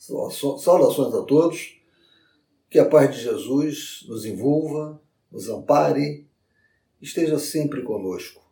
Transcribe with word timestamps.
Saudações 0.00 1.14
a 1.14 1.22
todos. 1.24 1.78
Que 2.70 2.78
a 2.78 2.88
paz 2.88 3.14
de 3.14 3.20
Jesus 3.20 4.06
nos 4.08 4.24
envolva, 4.24 4.98
nos 5.30 5.50
ampare, 5.50 6.26
esteja 7.02 7.38
sempre 7.38 7.82
conosco. 7.82 8.42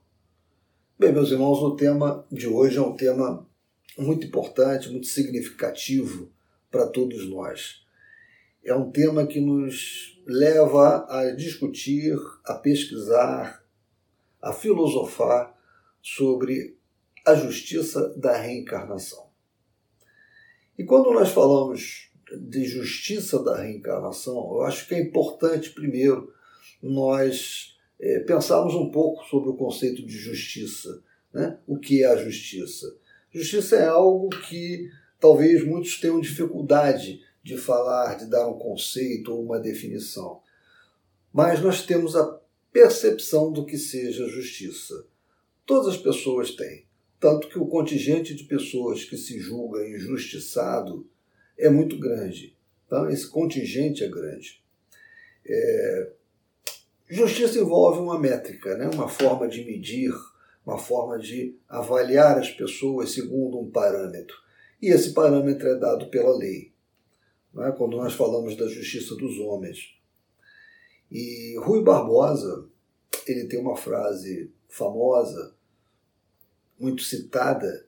Bem, 0.99 1.11
meus 1.11 1.31
irmãos, 1.31 1.63
o 1.63 1.75
tema 1.75 2.27
de 2.31 2.47
hoje 2.47 2.77
é 2.77 2.83
um 2.83 2.95
tema 2.95 3.49
muito 3.97 4.27
importante, 4.27 4.91
muito 4.91 5.07
significativo 5.07 6.31
para 6.71 6.87
todos 6.87 7.27
nós. 7.31 7.83
É 8.63 8.75
um 8.75 8.91
tema 8.91 9.27
que 9.27 9.41
nos 9.41 10.21
leva 10.27 11.07
a 11.09 11.31
discutir, 11.31 12.15
a 12.45 12.55
pesquisar, 12.55 13.65
a 14.43 14.53
filosofar 14.53 15.57
sobre 16.03 16.77
a 17.25 17.35
justiça 17.35 18.13
da 18.19 18.37
reencarnação. 18.37 19.28
E 20.79 20.85
quando 20.85 21.13
nós 21.13 21.31
falamos 21.31 22.09
de 22.33 22.65
justiça 22.65 23.43
da 23.43 23.61
reencarnação, 23.63 24.37
eu 24.55 24.63
acho 24.63 24.87
que 24.87 24.95
é 24.95 25.01
importante, 25.01 25.71
primeiro, 25.71 26.33
nós 26.81 27.77
é, 28.01 28.21
pensarmos 28.21 28.75
um 28.75 28.91
pouco 28.91 29.25
sobre 29.25 29.51
o 29.51 29.57
conceito 29.57 30.07
de 30.07 30.17
justiça. 30.17 31.03
Né? 31.33 31.59
O 31.67 31.79
que 31.79 32.05
é 32.05 32.07
a 32.07 32.17
justiça? 32.17 32.97
Justiça 33.33 33.77
é 33.77 33.87
algo 33.87 34.29
que 34.29 34.89
talvez 35.19 35.65
muitos 35.65 36.01
tenham 36.01 36.21
dificuldade 36.21 37.21
de 37.43 37.57
falar, 37.57 38.15
de 38.15 38.27
dar 38.27 38.49
um 38.49 38.59
conceito 38.59 39.33
ou 39.33 39.43
uma 39.43 39.59
definição. 39.59 40.41
Mas 41.33 41.61
nós 41.61 41.85
temos 41.85 42.15
a 42.15 42.41
percepção 42.73 43.53
do 43.53 43.67
que 43.67 43.77
seja 43.77 44.29
justiça. 44.29 45.07
Todas 45.67 45.95
as 45.95 45.97
pessoas 45.97 46.53
têm. 46.53 46.88
Tanto 47.21 47.49
que 47.49 47.59
o 47.59 47.67
contingente 47.67 48.35
de 48.35 48.45
pessoas 48.45 49.05
que 49.05 49.17
se 49.17 49.39
julga 49.39 49.87
injustiçado 49.89 51.09
é 51.59 51.69
muito 51.69 51.99
grande. 51.99 52.57
Então, 52.87 53.11
esse 53.11 53.27
contingente 53.29 54.05
é 54.05 54.09
grande. 54.09 54.63
É... 55.45 56.13
Justiça 57.09 57.59
envolve 57.59 58.01
uma 58.01 58.19
métrica, 58.19 58.77
né? 58.77 58.89
uma 58.93 59.09
forma 59.09 59.49
de 59.49 59.65
medir, 59.65 60.13
uma 60.65 60.79
forma 60.79 61.19
de 61.19 61.57
avaliar 61.69 62.39
as 62.39 62.51
pessoas 62.51 63.13
segundo 63.13 63.59
um 63.59 63.71
parâmetro. 63.71 64.37
E 64.81 64.89
esse 64.89 65.13
parâmetro 65.13 65.69
é 65.69 65.75
dado 65.75 66.09
pela 66.11 66.37
lei. 66.37 66.73
É? 67.59 67.73
Quando 67.73 67.97
nós 67.97 68.15
falamos 68.15 68.57
da 68.57 68.69
justiça 68.69 69.17
dos 69.17 69.39
homens. 69.39 69.97
E 71.11 71.59
Rui 71.61 71.83
Barbosa, 71.83 72.69
ele 73.27 73.47
tem 73.47 73.59
uma 73.59 73.77
frase 73.77 74.53
famosa 74.69 75.58
muito 76.79 77.03
citada, 77.03 77.87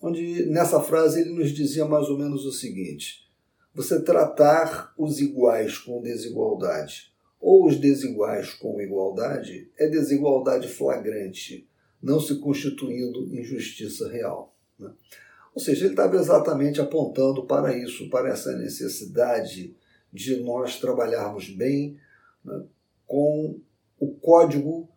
onde 0.00 0.46
nessa 0.46 0.80
frase 0.80 1.20
ele 1.20 1.30
nos 1.30 1.50
dizia 1.50 1.84
mais 1.84 2.08
ou 2.08 2.18
menos 2.18 2.44
o 2.44 2.52
seguinte: 2.52 3.30
você 3.74 4.00
tratar 4.00 4.92
os 4.96 5.20
iguais 5.20 5.78
com 5.78 6.02
desigualdade 6.02 7.12
ou 7.40 7.66
os 7.66 7.76
desiguais 7.76 8.54
com 8.54 8.80
igualdade 8.80 9.70
é 9.78 9.88
desigualdade 9.88 10.68
flagrante, 10.68 11.68
não 12.02 12.18
se 12.18 12.36
constituindo 12.40 13.32
injustiça 13.34 14.08
real. 14.10 14.54
Né? 14.78 14.90
Ou 15.54 15.60
seja, 15.60 15.84
ele 15.84 15.92
estava 15.92 16.16
exatamente 16.16 16.80
apontando 16.80 17.46
para 17.46 17.76
isso, 17.76 18.10
para 18.10 18.30
essa 18.30 18.56
necessidade 18.56 19.74
de 20.12 20.36
nós 20.42 20.78
trabalharmos 20.78 21.48
bem 21.50 21.98
né, 22.44 22.62
com 23.06 23.60
o 23.98 24.08
código 24.14 24.88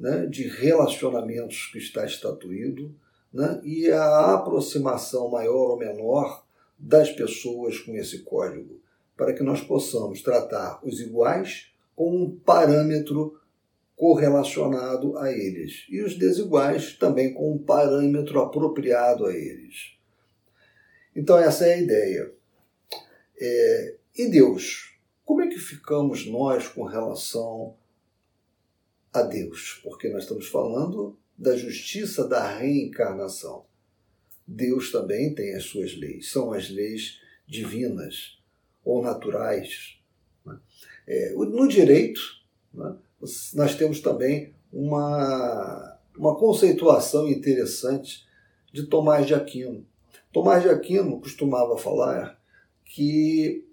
né, 0.00 0.24
de 0.24 0.48
relacionamentos 0.48 1.68
que 1.70 1.76
está 1.76 2.06
estatuído 2.06 2.94
né, 3.30 3.60
e 3.62 3.90
a 3.90 4.34
aproximação 4.34 5.28
maior 5.28 5.72
ou 5.72 5.78
menor 5.78 6.42
das 6.78 7.12
pessoas 7.12 7.78
com 7.78 7.94
esse 7.94 8.20
código, 8.20 8.80
para 9.14 9.34
que 9.34 9.42
nós 9.42 9.60
possamos 9.60 10.22
tratar 10.22 10.80
os 10.82 11.00
iguais 11.00 11.70
com 11.94 12.16
um 12.16 12.30
parâmetro 12.34 13.38
correlacionado 13.94 15.18
a 15.18 15.30
eles 15.30 15.84
e 15.90 16.00
os 16.00 16.16
desiguais 16.16 16.94
também 16.94 17.34
com 17.34 17.52
um 17.52 17.58
parâmetro 17.58 18.40
apropriado 18.40 19.26
a 19.26 19.36
eles. 19.36 19.98
Então, 21.14 21.36
essa 21.36 21.66
é 21.66 21.74
a 21.74 21.78
ideia. 21.78 22.32
É, 23.38 23.94
e 24.16 24.30
Deus? 24.30 24.94
Como 25.26 25.42
é 25.42 25.48
que 25.48 25.58
ficamos 25.58 26.26
nós 26.26 26.66
com 26.68 26.84
relação 26.84 27.76
a 29.12 29.22
Deus, 29.22 29.80
porque 29.82 30.08
nós 30.08 30.22
estamos 30.22 30.46
falando 30.46 31.18
da 31.36 31.56
justiça 31.56 32.26
da 32.26 32.46
reencarnação. 32.46 33.64
Deus 34.46 34.92
também 34.92 35.34
tem 35.34 35.54
as 35.54 35.64
suas 35.64 35.96
leis, 35.96 36.30
são 36.30 36.52
as 36.52 36.68
leis 36.70 37.20
divinas 37.46 38.38
ou 38.84 39.02
naturais. 39.02 39.98
Né? 40.44 40.58
É, 41.06 41.32
no 41.34 41.66
direito, 41.66 42.20
né, 42.72 42.96
nós 43.54 43.74
temos 43.74 44.00
também 44.00 44.54
uma, 44.72 45.98
uma 46.16 46.36
conceituação 46.36 47.28
interessante 47.28 48.26
de 48.72 48.86
Tomás 48.86 49.26
de 49.26 49.34
Aquino. 49.34 49.86
Tomás 50.32 50.62
de 50.62 50.68
Aquino 50.68 51.20
costumava 51.20 51.76
falar 51.76 52.40
que 52.84 53.66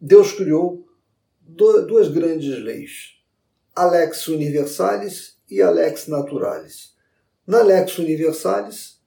Deus 0.00 0.32
criou 0.32 0.86
duas 1.42 2.08
grandes 2.08 2.58
leis 2.62 3.17
Alex 3.82 4.26
Universalis 4.28 5.36
e 5.50 5.62
Alex 5.62 6.06
Naturalis. 6.06 6.94
Na 7.46 7.60
Alex 7.60 7.98
Universalis 7.98 9.00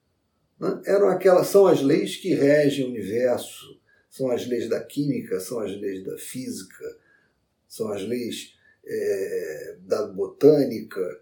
né, 0.60 0.82
eram 0.86 1.10
aquelas 1.10 1.48
são 1.48 1.68
as 1.68 1.82
leis 1.82 2.16
que 2.16 2.34
regem 2.34 2.86
o 2.86 2.90
universo, 2.90 3.80
são 4.10 4.32
as 4.32 4.46
leis 4.48 4.70
da 4.70 4.80
química, 4.82 5.40
são 5.40 5.60
as 5.60 5.72
leis 5.72 6.04
da 6.04 6.18
física, 6.18 6.98
são 7.68 7.92
as 7.92 8.02
leis 8.02 8.56
é, 8.86 9.78
da 9.82 10.08
botânica, 10.08 11.22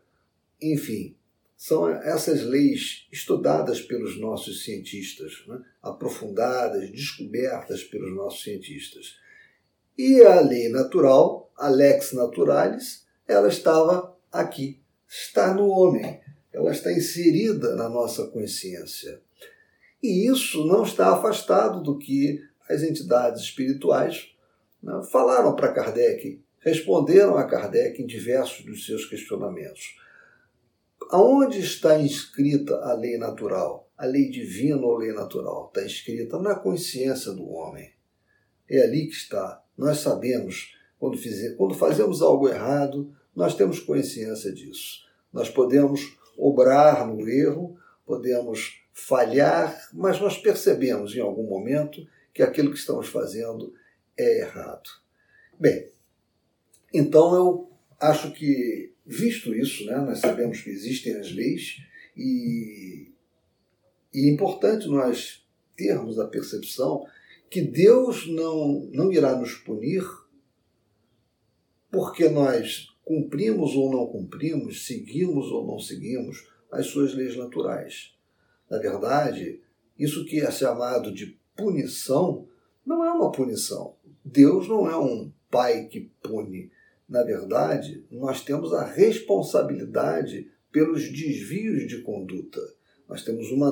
enfim, 0.62 1.16
são 1.58 1.90
essas 1.90 2.44
leis 2.44 3.08
estudadas 3.12 3.82
pelos 3.82 4.20
nossos 4.20 4.64
cientistas, 4.64 5.44
né, 5.48 5.62
aprofundadas, 5.82 6.90
descobertas 6.90 7.84
pelos 7.84 8.16
nossos 8.16 8.44
cientistas. 8.44 9.18
E 9.98 10.22
a 10.24 10.40
lei 10.40 10.70
natural, 10.70 11.52
a 11.58 11.68
lex 11.68 12.14
naturalis, 12.14 13.09
ela 13.30 13.48
estava 13.48 14.18
aqui, 14.32 14.82
está 15.08 15.54
no 15.54 15.68
homem, 15.70 16.20
ela 16.52 16.72
está 16.72 16.92
inserida 16.92 17.76
na 17.76 17.88
nossa 17.88 18.26
consciência. 18.26 19.22
E 20.02 20.28
isso 20.28 20.66
não 20.66 20.84
está 20.84 21.14
afastado 21.14 21.84
do 21.84 22.00
que 22.00 22.42
as 22.68 22.82
entidades 22.82 23.44
espirituais 23.44 24.30
né, 24.82 25.02
falaram 25.12 25.56
para 25.56 25.72
Kardec, 25.72 26.42
responderam 26.60 27.38
a 27.38 27.44
Kardec 27.44 28.02
em 28.02 28.08
diversos 28.08 28.66
dos 28.66 28.86
seus 28.86 29.06
questionamentos. 29.06 29.96
Aonde 31.12 31.60
está 31.60 32.00
inscrita 32.00 32.76
a 32.78 32.94
lei 32.94 33.18
natural? 33.18 33.88
A 33.96 34.06
lei 34.06 34.30
divina 34.30 34.82
ou 34.82 34.98
lei 34.98 35.12
natural? 35.12 35.68
Está 35.68 35.86
inscrita 35.86 36.40
na 36.40 36.56
consciência 36.56 37.32
do 37.32 37.48
homem. 37.48 37.92
É 38.68 38.82
ali 38.84 39.06
que 39.08 39.14
está. 39.14 39.64
Nós 39.78 40.00
sabemos, 40.00 40.76
quando, 40.98 41.18
fizer, 41.18 41.56
quando 41.56 41.76
fazemos 41.76 42.22
algo 42.22 42.48
errado, 42.48 43.14
nós 43.40 43.56
temos 43.56 43.80
consciência 43.80 44.52
disso. 44.52 45.08
Nós 45.32 45.50
podemos 45.50 46.18
obrar 46.38 47.08
no 47.08 47.26
erro, 47.30 47.80
podemos 48.06 48.84
falhar, 48.92 49.90
mas 49.94 50.20
nós 50.20 50.38
percebemos 50.38 51.16
em 51.16 51.22
algum 51.22 51.44
momento 51.44 52.06
que 52.34 52.44
aquilo 52.44 52.70
que 52.70 52.78
estamos 52.78 53.08
fazendo 53.08 53.74
é 54.18 54.42
errado. 54.42 54.90
Bem, 55.58 55.90
então 56.94 57.34
eu 57.34 57.72
acho 57.98 58.34
que, 58.34 58.94
visto 59.06 59.56
isso, 59.56 59.86
né, 59.86 59.96
nós 60.00 60.20
sabemos 60.20 60.60
que 60.60 60.70
existem 60.70 61.16
as 61.16 61.32
leis 61.32 61.78
e, 62.18 63.14
e 64.14 64.28
é 64.28 64.34
importante 64.34 64.86
nós 64.90 65.48
termos 65.78 66.20
a 66.20 66.28
percepção 66.28 67.06
que 67.50 67.62
Deus 67.62 68.28
não, 68.28 68.90
não 68.92 69.14
irá 69.14 69.34
nos 69.34 69.54
punir 69.54 70.04
porque 71.90 72.28
nós 72.28 72.90
cumprimos 73.10 73.76
ou 73.76 73.92
não 73.92 74.06
cumprimos, 74.06 74.86
seguimos 74.86 75.48
ou 75.48 75.66
não 75.66 75.80
seguimos 75.80 76.48
as 76.72 76.86
suas 76.86 77.16
leis 77.16 77.36
naturais. 77.36 78.14
Na 78.70 78.78
verdade, 78.78 79.60
isso 79.98 80.24
que 80.26 80.40
é 80.40 80.52
chamado 80.52 81.12
de 81.12 81.36
punição 81.58 82.46
não 82.86 83.04
é 83.04 83.12
uma 83.12 83.32
punição. 83.32 83.96
Deus 84.24 84.68
não 84.68 84.88
é 84.88 84.96
um 84.96 85.32
pai 85.50 85.86
que 85.86 86.12
pune. 86.22 86.70
Na 87.10 87.24
verdade, 87.24 88.06
nós 88.12 88.44
temos 88.44 88.72
a 88.76 88.86
responsabilidade 88.86 90.48
pelos 90.72 91.12
desvios 91.12 91.88
de 91.88 92.04
conduta. 92.04 92.62
Nós 93.08 93.24
temos 93.24 93.50
uma, 93.50 93.72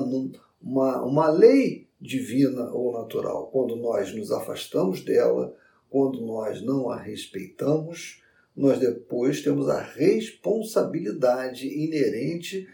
uma, 0.60 1.04
uma 1.04 1.30
lei 1.30 1.86
divina 2.00 2.72
ou 2.72 2.92
natural. 2.92 3.46
Quando 3.52 3.76
nós 3.76 4.12
nos 4.12 4.32
afastamos 4.32 5.04
dela, 5.04 5.54
quando 5.88 6.26
nós 6.26 6.60
não 6.60 6.90
a 6.90 6.96
respeitamos, 6.96 8.20
nós 8.58 8.80
depois 8.80 9.40
temos 9.40 9.68
a 9.68 9.80
responsabilidade 9.80 11.68
inerente 11.68 12.68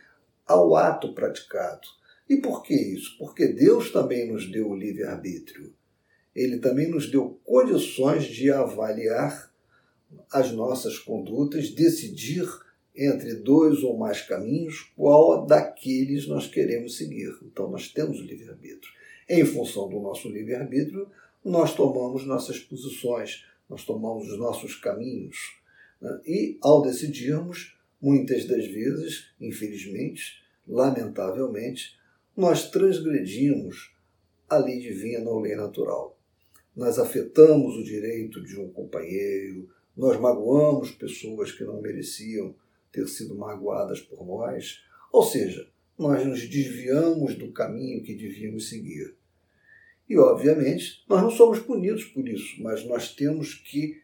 ao 0.47 0.75
ato 0.75 1.13
praticado. 1.13 1.87
E 2.27 2.39
por 2.39 2.63
que 2.63 2.75
isso? 2.75 3.19
Porque 3.19 3.49
Deus 3.49 3.93
também 3.93 4.33
nos 4.33 4.51
deu 4.51 4.71
o 4.71 4.77
livre-arbítrio. 4.77 5.75
ele 6.35 6.59
também 6.59 6.89
nos 6.89 7.09
deu 7.09 7.39
condições 7.45 8.25
de 8.25 8.51
avaliar 8.51 9.53
as 10.33 10.51
nossas 10.51 10.99
condutas, 10.99 11.71
decidir 11.71 12.49
entre 12.97 13.35
dois 13.35 13.83
ou 13.83 13.97
mais 13.97 14.23
caminhos 14.23 14.91
qual 14.97 15.47
daqueles 15.47 16.27
nós 16.27 16.49
queremos 16.49 16.97
seguir. 16.97 17.37
Então 17.43 17.71
nós 17.71 17.89
temos 17.89 18.19
o 18.19 18.25
livre-arbítrio. 18.25 18.93
Em 19.29 19.45
função 19.45 19.89
do 19.89 20.01
nosso 20.01 20.29
livre-arbítrio, 20.29 21.09
nós 21.45 21.75
tomamos 21.75 22.25
nossas 22.25 22.59
posições, 22.59 23.45
nós 23.69 23.85
tomamos 23.85 24.29
os 24.29 24.39
nossos 24.39 24.75
caminhos. 24.75 25.37
Né? 26.05 26.21
E 26.27 26.59
ao 26.61 26.83
decidirmos, 26.83 27.75
muitas 28.01 28.45
das 28.45 28.67
vezes, 28.67 29.31
infelizmente, 29.41 30.45
lamentavelmente, 30.69 31.99
nós 32.37 32.71
transgredimos 32.71 33.95
a 34.47 34.59
lei 34.59 34.79
divina 34.79 35.31
ou 35.31 35.41
lei 35.41 35.57
natural. 35.57 36.19
Nós 36.77 36.99
afetamos 36.99 37.77
o 37.77 37.85
direito 37.85 38.45
de 38.45 38.61
um 38.61 38.69
companheiro, 38.71 39.71
nós 39.97 40.21
magoamos 40.21 40.91
pessoas 40.91 41.53
que 41.53 41.65
não 41.65 41.81
mereciam 41.81 42.55
ter 42.93 43.09
sido 43.09 43.35
magoadas 43.35 44.01
por 44.01 44.27
nós, 44.27 44.81
ou 45.11 45.23
seja, 45.23 45.67
nós 45.97 46.27
nos 46.27 46.47
desviamos 46.47 47.35
do 47.37 47.51
caminho 47.53 48.03
que 48.03 48.15
devíamos 48.15 48.69
seguir. 48.69 49.15
E, 50.09 50.19
obviamente, 50.19 51.03
nós 51.09 51.23
não 51.23 51.31
somos 51.31 51.61
punidos 51.61 52.05
por 52.05 52.29
isso, 52.29 52.63
mas 52.63 52.85
nós 52.85 53.15
temos 53.15 53.55
que 53.55 54.04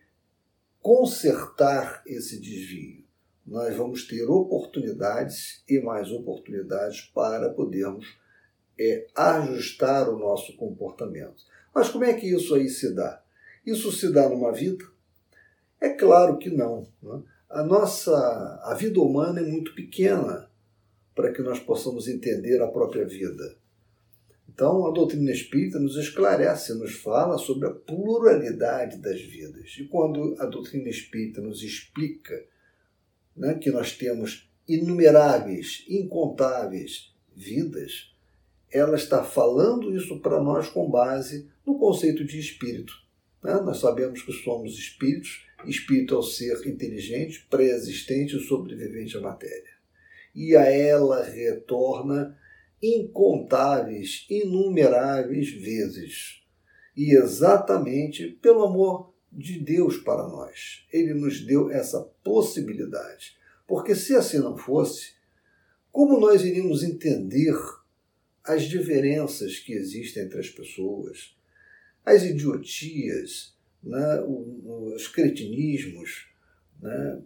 consertar 0.83 2.03
esse 2.07 2.41
desvio. 2.41 3.05
Nós 3.47 3.77
vamos 3.77 4.07
ter 4.07 4.25
oportunidades 4.25 5.63
e 5.69 5.81
mais 5.81 6.11
oportunidades 6.11 7.03
para 7.15 7.51
podermos 7.51 8.19
é, 8.79 9.07
ajustar 9.15 10.09
o 10.09 10.19
nosso 10.19 10.57
comportamento. 10.57 11.43
Mas 11.75 11.89
como 11.89 12.05
é 12.05 12.15
que 12.15 12.27
isso 12.27 12.55
aí 12.55 12.69
se 12.69 12.95
dá? 12.95 13.23
Isso 13.67 13.93
se 13.93 14.13
dá 14.13 14.29
numa 14.29 14.53
vida? 14.53 14.85
É 15.81 15.91
claro 15.91 16.39
que 16.39 16.51
não. 16.51 16.87
Né? 17.03 17.23
A 17.49 17.63
nossa 17.63 18.61
a 18.63 18.75
vida 18.75 19.01
humana 19.01 19.41
é 19.41 19.45
muito 19.45 19.75
pequena 19.75 20.49
para 21.15 21.33
que 21.33 21.43
nós 21.43 21.59
possamos 21.59 22.09
entender 22.09 22.63
a 22.63 22.69
própria 22.69 23.05
vida. 23.07 23.57
Então, 24.53 24.87
a 24.87 24.91
doutrina 24.91 25.31
espírita 25.31 25.79
nos 25.79 25.97
esclarece, 25.97 26.75
nos 26.75 26.97
fala 26.97 27.39
sobre 27.39 27.69
a 27.69 27.71
pluralidade 27.71 28.99
das 28.99 29.21
vidas. 29.21 29.77
E 29.79 29.85
quando 29.85 30.35
a 30.39 30.47
doutrina 30.47 30.89
espírita 30.89 31.41
nos 31.41 31.63
explica 31.63 32.45
né, 33.37 33.55
que 33.55 33.71
nós 33.71 33.97
temos 33.97 34.51
inumeráveis, 34.69 35.85
incontáveis 35.89 37.15
vidas, 37.35 38.13
ela 38.73 38.97
está 38.97 39.23
falando 39.23 39.95
isso 39.97 40.21
para 40.21 40.43
nós 40.43 40.69
com 40.69 40.91
base 40.91 41.49
no 41.65 41.79
conceito 41.79 42.25
de 42.25 42.39
espírito. 42.39 42.93
Né? 43.43 43.55
Nós 43.61 43.79
sabemos 43.79 44.23
que 44.23 44.33
somos 44.33 44.75
espíritos, 44.75 45.47
espírito 45.65 46.15
é 46.15 46.19
o 46.19 46.23
ser 46.23 46.67
inteligente, 46.67 47.47
pré-existente 47.49 48.37
e 48.37 48.41
sobrevivente 48.41 49.17
à 49.17 49.21
matéria. 49.21 49.79
E 50.35 50.57
a 50.57 50.65
ela 50.65 51.25
retorna 51.25 52.37
incontáveis, 52.83 54.27
inumeráveis 54.31 55.51
vezes. 55.51 56.43
E 56.97 57.17
exatamente 57.17 58.29
pelo 58.43 58.65
amor 58.65 59.15
de 59.33 59.59
Deus 59.61 59.97
para 59.99 60.27
nós. 60.27 60.87
Ele 60.93 61.15
nos 61.15 61.45
deu 61.45 61.71
essa 61.71 62.01
possibilidade. 62.23 63.39
Porque 63.67 63.95
se 63.95 64.15
assim 64.15 64.39
não 64.39 64.57
fosse, 64.57 65.15
como 65.93 66.19
nós 66.19 66.43
iríamos 66.43 66.83
entender 66.83 67.55
as 68.45 68.65
diferenças 68.65 69.59
que 69.59 69.73
existem 69.73 70.25
entre 70.25 70.41
as 70.41 70.49
pessoas, 70.49 71.37
as 72.05 72.25
idiotias, 72.25 73.55
né, 73.83 74.21
os 74.25 75.07
cretinismos, 75.09 76.29
né, 76.81 77.23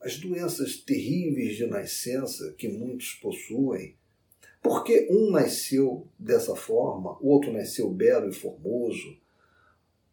as 0.00 0.18
doenças 0.18 0.76
terríveis 0.76 1.56
de 1.56 1.66
nascença 1.66 2.54
que 2.56 2.68
muitos 2.68 3.14
possuem, 3.14 3.96
porque 4.62 5.08
um 5.10 5.30
nasceu 5.30 6.06
dessa 6.18 6.54
forma, 6.54 7.18
o 7.20 7.28
outro 7.28 7.52
nasceu 7.52 7.90
belo 7.90 8.28
e 8.28 8.32
formoso, 8.32 9.18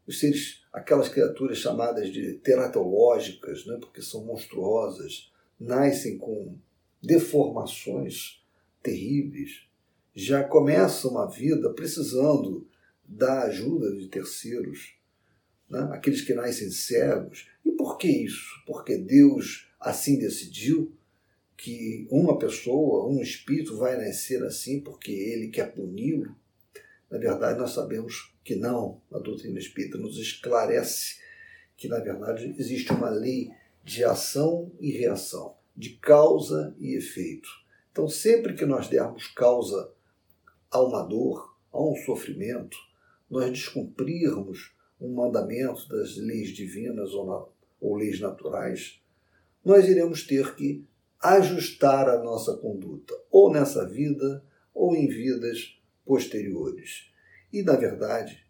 os 0.07 0.19
seres, 0.19 0.63
aquelas 0.73 1.07
criaturas 1.07 1.59
chamadas 1.59 2.11
de 2.11 2.33
teratológicas, 2.33 3.65
né, 3.67 3.77
porque 3.79 4.01
são 4.01 4.25
monstruosas, 4.25 5.31
nascem 5.59 6.17
com 6.17 6.57
deformações 7.01 8.43
terríveis, 8.81 9.67
já 10.15 10.43
começam 10.43 11.17
a 11.19 11.27
vida 11.27 11.71
precisando 11.73 12.67
da 13.05 13.43
ajuda 13.43 13.95
de 13.95 14.07
terceiros, 14.07 14.95
né? 15.69 15.89
aqueles 15.91 16.21
que 16.21 16.33
nascem 16.33 16.69
cegos. 16.71 17.47
E 17.65 17.71
por 17.71 17.97
que 17.97 18.07
isso? 18.07 18.63
Porque 18.65 18.97
Deus 18.97 19.69
assim 19.79 20.17
decidiu 20.19 20.91
que 21.61 22.07
uma 22.09 22.39
pessoa, 22.39 23.05
um 23.05 23.21
espírito 23.21 23.75
vai 23.75 23.97
nascer 23.97 24.41
assim 24.43 24.79
porque 24.79 25.11
ele 25.11 25.49
quer 25.49 25.73
puni-lo. 25.73 26.33
Na 27.11 27.17
verdade, 27.17 27.59
nós 27.59 27.71
sabemos 27.71 28.33
que 28.45 28.55
não. 28.55 29.01
A 29.11 29.19
doutrina 29.19 29.59
espírita 29.59 29.97
nos 29.97 30.17
esclarece 30.17 31.19
que, 31.75 31.89
na 31.89 31.99
verdade, 31.99 32.55
existe 32.57 32.93
uma 32.93 33.09
lei 33.09 33.51
de 33.83 34.05
ação 34.05 34.71
e 34.79 34.91
reação, 34.91 35.57
de 35.75 35.97
causa 35.97 36.73
e 36.79 36.95
efeito. 36.95 37.49
Então, 37.91 38.07
sempre 38.07 38.53
que 38.53 38.65
nós 38.65 38.87
dermos 38.87 39.27
causa 39.27 39.91
a 40.71 40.81
uma 40.81 41.03
dor, 41.03 41.57
a 41.73 41.83
um 41.83 41.95
sofrimento, 42.05 42.77
nós 43.29 43.51
descumprirmos 43.51 44.73
um 44.99 45.13
mandamento 45.13 45.89
das 45.89 46.15
leis 46.15 46.51
divinas 46.51 47.11
ou, 47.11 47.25
na, 47.25 47.45
ou 47.81 47.97
leis 47.97 48.17
naturais, 48.21 49.01
nós 49.63 49.89
iremos 49.89 50.25
ter 50.25 50.55
que 50.55 50.87
ajustar 51.21 52.07
a 52.09 52.23
nossa 52.23 52.55
conduta, 52.57 53.13
ou 53.29 53.51
nessa 53.51 53.87
vida, 53.87 54.43
ou 54.73 54.95
em 54.95 55.07
vidas 55.07 55.77
posteriores. 56.05 57.09
E, 57.51 57.61
na 57.61 57.75
verdade, 57.75 58.43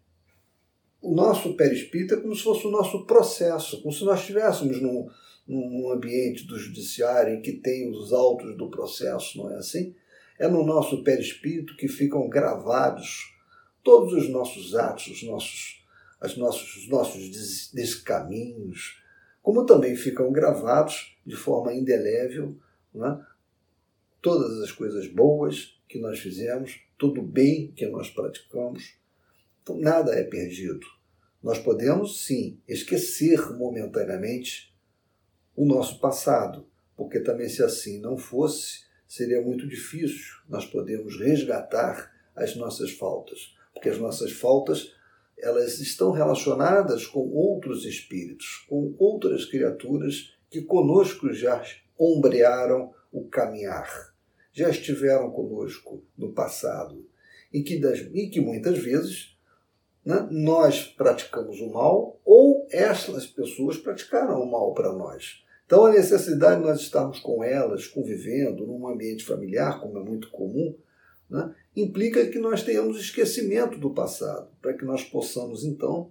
o 1.00 1.14
nosso 1.14 1.56
perispírito 1.56 2.14
é 2.14 2.20
como 2.20 2.34
se 2.34 2.42
fosse 2.42 2.66
o 2.66 2.70
nosso 2.70 3.06
processo, 3.06 3.80
como 3.82 3.92
se 3.92 4.04
nós 4.04 4.20
estivéssemos 4.20 4.80
num, 4.80 5.08
num 5.46 5.90
ambiente 5.90 6.46
do 6.46 6.58
judiciário 6.58 7.34
em 7.34 7.42
que 7.42 7.52
tem 7.52 7.90
os 7.90 8.12
autos 8.12 8.56
do 8.56 8.70
processo, 8.70 9.38
não 9.38 9.50
é 9.50 9.56
assim? 9.56 9.94
É 10.38 10.46
no 10.46 10.64
nosso 10.64 11.02
perispírito 11.02 11.76
que 11.76 11.88
ficam 11.88 12.28
gravados 12.28 13.34
todos 13.82 14.12
os 14.12 14.28
nossos 14.28 14.74
atos, 14.74 15.08
os 15.08 15.22
nossos, 15.22 15.84
as 16.20 16.36
nossos, 16.36 16.76
os 16.76 16.88
nossos 16.88 17.70
descaminhos, 17.72 18.99
como 19.42 19.66
também 19.66 19.96
ficam 19.96 20.32
gravados 20.32 21.16
de 21.24 21.36
forma 21.36 21.72
indelével 21.74 22.56
né, 22.94 23.24
todas 24.20 24.60
as 24.60 24.72
coisas 24.72 25.06
boas 25.06 25.80
que 25.88 25.98
nós 25.98 26.18
fizemos, 26.18 26.80
todo 26.98 27.20
o 27.20 27.26
bem 27.26 27.72
que 27.72 27.86
nós 27.86 28.10
praticamos. 28.10 28.94
Então, 29.62 29.78
nada 29.78 30.14
é 30.14 30.24
perdido. 30.24 30.86
Nós 31.42 31.58
podemos, 31.58 32.24
sim, 32.24 32.60
esquecer 32.68 33.50
momentaneamente 33.52 34.74
o 35.56 35.64
nosso 35.64 35.98
passado, 35.98 36.66
porque 36.96 37.20
também, 37.20 37.48
se 37.48 37.62
assim 37.62 37.98
não 38.00 38.18
fosse, 38.18 38.84
seria 39.08 39.40
muito 39.40 39.66
difícil 39.66 40.36
nós 40.48 40.66
podermos 40.66 41.18
resgatar 41.18 42.12
as 42.36 42.54
nossas 42.56 42.92
faltas 42.92 43.54
porque 43.80 43.88
as 43.88 43.98
nossas 43.98 44.32
faltas 44.32 44.92
elas 45.42 45.78
estão 45.80 46.10
relacionadas 46.10 47.06
com 47.06 47.28
outros 47.30 47.84
espíritos, 47.84 48.64
com 48.68 48.94
outras 48.98 49.44
criaturas 49.44 50.34
que 50.48 50.62
conosco 50.62 51.32
já 51.32 51.62
ombrearam 51.98 52.92
o 53.12 53.28
caminhar, 53.28 54.14
já 54.52 54.68
estiveram 54.68 55.30
conosco 55.30 56.02
no 56.16 56.32
passado 56.32 57.04
e 57.52 57.62
que, 57.62 57.78
das, 57.78 57.98
e 58.12 58.28
que 58.28 58.40
muitas 58.40 58.78
vezes 58.78 59.36
né, 60.04 60.26
nós 60.30 60.86
praticamos 60.86 61.60
o 61.60 61.70
mal 61.70 62.20
ou 62.24 62.66
essas 62.70 63.26
pessoas 63.26 63.76
praticaram 63.76 64.40
o 64.40 64.50
mal 64.50 64.72
para 64.72 64.92
nós. 64.92 65.44
Então 65.66 65.84
a 65.84 65.92
necessidade 65.92 66.60
de 66.60 66.66
nós 66.66 66.80
estarmos 66.80 67.20
com 67.20 67.44
elas, 67.44 67.86
convivendo 67.86 68.66
num 68.66 68.88
ambiente 68.88 69.24
familiar, 69.24 69.80
como 69.80 69.98
é 69.98 70.02
muito 70.02 70.30
comum, 70.30 70.74
né, 71.30 71.54
implica 71.76 72.26
que 72.26 72.38
nós 72.38 72.62
tenhamos 72.62 72.98
esquecimento 72.98 73.78
do 73.78 73.90
passado, 73.90 74.50
para 74.60 74.74
que 74.74 74.84
nós 74.84 75.04
possamos 75.04 75.64
então 75.64 76.10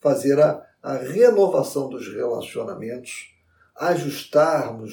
fazer 0.00 0.38
a, 0.40 0.66
a 0.82 0.96
renovação 0.96 1.88
dos 1.88 2.12
relacionamentos, 2.12 3.34
ajustarmos, 3.76 4.92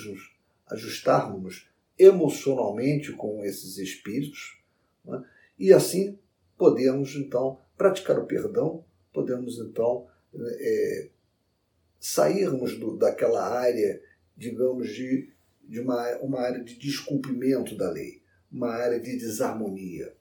ajustarmos 0.67 1.69
emocionalmente 1.97 3.11
com 3.13 3.43
esses 3.43 3.77
espíritos, 3.77 4.59
né, 5.03 5.23
e 5.57 5.73
assim 5.73 6.19
podemos 6.57 7.15
então 7.15 7.59
praticar 7.75 8.19
o 8.19 8.27
perdão, 8.27 8.85
podemos 9.11 9.57
então 9.57 10.07
é, 10.33 11.09
sairmos 11.99 12.77
do, 12.77 12.95
daquela 12.95 13.47
área, 13.47 14.01
digamos, 14.37 14.89
de, 14.89 15.33
de 15.63 15.79
uma, 15.79 16.17
uma 16.17 16.39
área 16.41 16.63
de 16.63 16.77
descumprimento 16.77 17.75
da 17.75 17.89
lei 17.89 18.24
uma 18.51 18.69
área 18.69 18.99
de 18.99 19.17
desarmonia. 19.17 20.13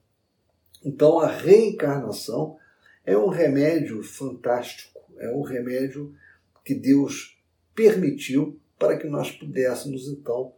Então 0.84 1.18
a 1.18 1.26
reencarnação 1.26 2.58
é 3.04 3.16
um 3.16 3.28
remédio 3.28 4.02
fantástico, 4.02 5.00
é 5.18 5.30
um 5.30 5.42
remédio 5.42 6.14
que 6.64 6.74
Deus 6.74 7.38
permitiu 7.74 8.58
para 8.78 8.96
que 8.96 9.06
nós 9.06 9.30
pudéssemos 9.30 10.08
então 10.08 10.54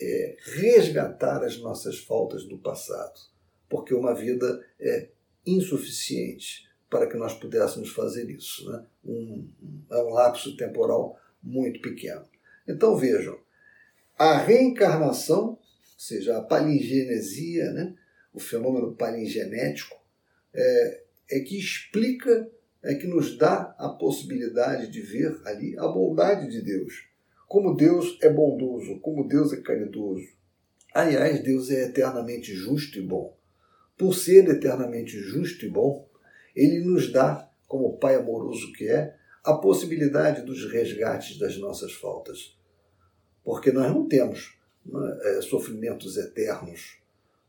é, 0.00 0.36
resgatar 0.40 1.42
as 1.42 1.58
nossas 1.58 1.98
faltas 1.98 2.44
do 2.44 2.58
passado, 2.58 3.20
porque 3.68 3.94
uma 3.94 4.14
vida 4.14 4.64
é 4.80 5.08
insuficiente 5.46 6.68
para 6.88 7.06
que 7.06 7.16
nós 7.16 7.34
pudéssemos 7.34 7.90
fazer 7.90 8.30
isso. 8.30 8.70
Né? 8.70 8.84
Um, 9.04 9.48
é 9.90 9.96
um 9.98 10.10
lapso 10.10 10.56
temporal 10.56 11.18
muito 11.42 11.80
pequeno. 11.80 12.24
Então 12.66 12.96
vejam, 12.96 13.38
a 14.18 14.36
reencarnação, 14.36 15.58
ou 15.98 16.00
seja, 16.00 16.38
a 16.38 16.42
palingenesia, 16.42 17.72
né? 17.72 17.92
o 18.32 18.38
fenômeno 18.38 18.94
palingenético, 18.94 20.00
é, 20.54 21.02
é 21.32 21.40
que 21.40 21.58
explica, 21.58 22.48
é 22.84 22.94
que 22.94 23.08
nos 23.08 23.36
dá 23.36 23.74
a 23.76 23.88
possibilidade 23.88 24.92
de 24.92 25.00
ver 25.00 25.36
ali 25.44 25.76
a 25.76 25.88
bondade 25.88 26.48
de 26.48 26.62
Deus. 26.62 27.08
Como 27.48 27.74
Deus 27.74 28.16
é 28.22 28.30
bondoso, 28.30 29.00
como 29.00 29.26
Deus 29.26 29.52
é 29.52 29.60
caridoso. 29.60 30.28
Aliás, 30.94 31.42
Deus 31.42 31.68
é 31.68 31.86
eternamente 31.86 32.54
justo 32.54 32.96
e 33.00 33.02
bom. 33.02 33.36
Por 33.96 34.14
ser 34.14 34.48
eternamente 34.48 35.18
justo 35.18 35.66
e 35.66 35.68
bom, 35.68 36.08
ele 36.54 36.78
nos 36.78 37.10
dá, 37.10 37.50
como 37.66 37.98
Pai 37.98 38.14
amoroso 38.14 38.72
que 38.72 38.88
é, 38.88 39.16
a 39.42 39.54
possibilidade 39.54 40.42
dos 40.42 40.70
resgates 40.70 41.36
das 41.38 41.58
nossas 41.58 41.92
faltas. 41.94 42.56
Porque 43.42 43.72
nós 43.72 43.92
não 43.92 44.06
temos 44.06 44.57
é, 45.22 45.40
sofrimentos 45.42 46.16
eternos, 46.16 46.98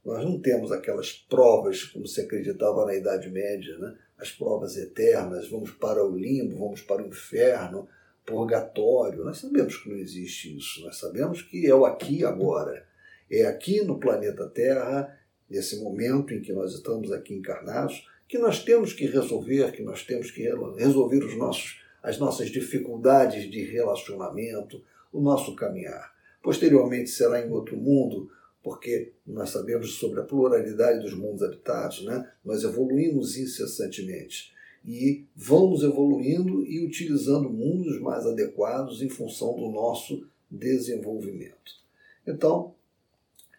nós 0.04 0.24
não 0.24 0.40
temos 0.40 0.72
aquelas 0.72 1.12
provas, 1.12 1.84
como 1.84 2.08
se 2.08 2.22
acreditava 2.22 2.86
na 2.86 2.96
Idade 2.96 3.30
Média, 3.30 3.78
né? 3.78 3.96
as 4.18 4.32
provas 4.32 4.78
eternas, 4.78 5.50
vamos 5.50 5.72
para 5.72 6.04
o 6.04 6.16
limbo, 6.16 6.58
vamos 6.58 6.82
para 6.82 7.04
o 7.04 7.08
inferno, 7.08 7.88
purgatório. 8.26 9.24
Nós 9.24 9.38
sabemos 9.38 9.78
que 9.78 9.90
não 9.90 9.98
existe 9.98 10.58
isso, 10.58 10.84
nós 10.84 10.98
sabemos 10.98 11.42
que 11.42 11.66
é 11.66 11.74
o 11.74 11.86
aqui 11.86 12.20
e 12.20 12.26
agora. 12.26 12.86
É 13.30 13.46
aqui 13.46 13.82
no 13.84 14.00
planeta 14.00 14.48
Terra, 14.48 15.18
nesse 15.50 15.82
momento 15.82 16.34
em 16.34 16.42
que 16.42 16.54
nós 16.54 16.74
estamos 16.74 17.12
aqui 17.12 17.34
encarnados, 17.34 18.08
que 18.28 18.38
nós 18.38 18.64
temos 18.64 18.94
que 18.94 19.06
resolver, 19.06 19.72
que 19.72 19.82
nós 19.82 20.04
temos 20.04 20.32
que 20.32 20.44
resolver 20.78 21.24
os 21.24 21.36
nossos, 21.38 21.82
as 22.02 22.18
nossas 22.18 22.50
dificuldades 22.50 23.50
de 23.50 23.64
relacionamento, 23.64 24.84
o 25.12 25.20
nosso 25.20 25.56
caminhar. 25.56 26.14
Posteriormente 26.42 27.10
será 27.10 27.46
em 27.46 27.52
outro 27.52 27.78
mundo, 27.78 28.30
porque 28.64 29.14
nós 29.26 29.50
sabemos 29.50 29.94
sobre 29.94 30.20
a 30.20 30.24
pluralidade 30.24 31.00
dos 31.00 31.14
mundos 31.14 31.44
habitados, 31.44 32.04
né? 32.04 32.30
nós 32.44 32.64
evoluímos 32.64 33.38
incessantemente 33.38 34.54
e 34.86 35.26
vamos 35.36 35.84
evoluindo 35.84 36.66
e 36.66 36.86
utilizando 36.86 37.50
mundos 37.50 38.00
mais 38.00 38.26
adequados 38.26 39.02
em 39.02 39.10
função 39.10 39.56
do 39.56 39.70
nosso 39.70 40.28
desenvolvimento. 40.50 41.80
Então, 42.26 42.74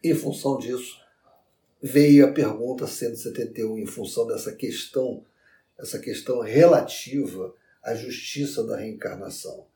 em 0.02 0.14
função 0.14 0.58
disso, 0.58 0.98
veio 1.82 2.26
a 2.26 2.32
pergunta 2.32 2.86
171 2.86 3.78
em 3.78 3.86
função 3.86 4.26
dessa 4.26 4.52
questão, 4.52 5.24
essa 5.78 5.98
questão 5.98 6.40
relativa 6.40 7.54
à 7.82 7.94
justiça 7.94 8.64
da 8.64 8.76
reencarnação. 8.76 9.66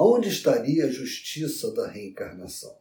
Onde 0.00 0.28
estaria 0.28 0.84
a 0.84 0.90
justiça 0.92 1.72
da 1.72 1.88
reencarnação? 1.88 2.78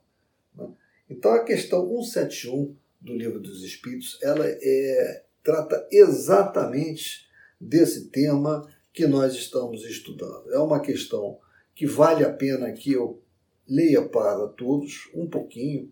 Né? 0.56 0.70
Então 1.10 1.32
a 1.32 1.44
questão 1.44 1.88
171 1.88 2.76
do 3.02 3.16
Livro 3.16 3.40
dos 3.40 3.64
Espíritos, 3.64 4.20
ela 4.22 4.46
é, 4.48 5.24
trata 5.44 5.88
exatamente 5.92 7.28
desse 7.60 8.10
tema 8.10 8.72
que 8.94 9.08
nós 9.08 9.34
estamos 9.34 9.84
estudando. 9.84 10.54
É 10.54 10.60
uma 10.60 10.80
questão 10.80 11.40
que 11.74 11.88
vale 11.88 12.24
a 12.24 12.32
pena 12.32 12.72
que 12.72 12.92
eu 12.92 13.20
leia 13.68 14.08
para 14.08 14.48
todos 14.50 15.10
um 15.16 15.28
pouquinho, 15.28 15.92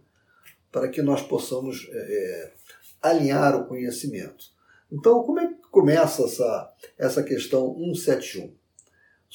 para 0.71 0.89
que 0.89 1.01
nós 1.01 1.23
possamos 1.23 1.89
é, 1.91 1.97
é 1.97 2.53
alinhar 3.01 3.59
o 3.59 3.65
conhecimento. 3.65 4.45
Então, 4.91 5.23
como 5.23 5.39
é 5.39 5.47
que 5.47 5.55
começa 5.71 6.23
essa, 6.23 6.73
essa 6.99 7.23
questão 7.23 7.73
171? 7.75 8.53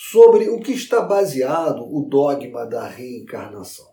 Sobre 0.03 0.49
o 0.49 0.59
que 0.61 0.73
está 0.73 1.03
baseado 1.03 1.85
o 1.85 2.09
dogma 2.09 2.65
da 2.65 2.89
reencarnação. 2.89 3.93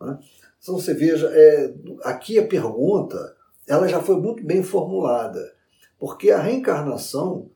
Né? 0.00 0.20
Então 0.62 0.78
você 0.78 0.94
veja, 0.94 1.28
é, 1.34 1.74
aqui 2.04 2.38
a 2.38 2.46
pergunta 2.46 3.36
ela 3.66 3.88
já 3.88 4.00
foi 4.00 4.20
muito 4.20 4.46
bem 4.46 4.62
formulada, 4.62 5.52
porque 5.98 6.30
a 6.30 6.40
reencarnação 6.40 7.50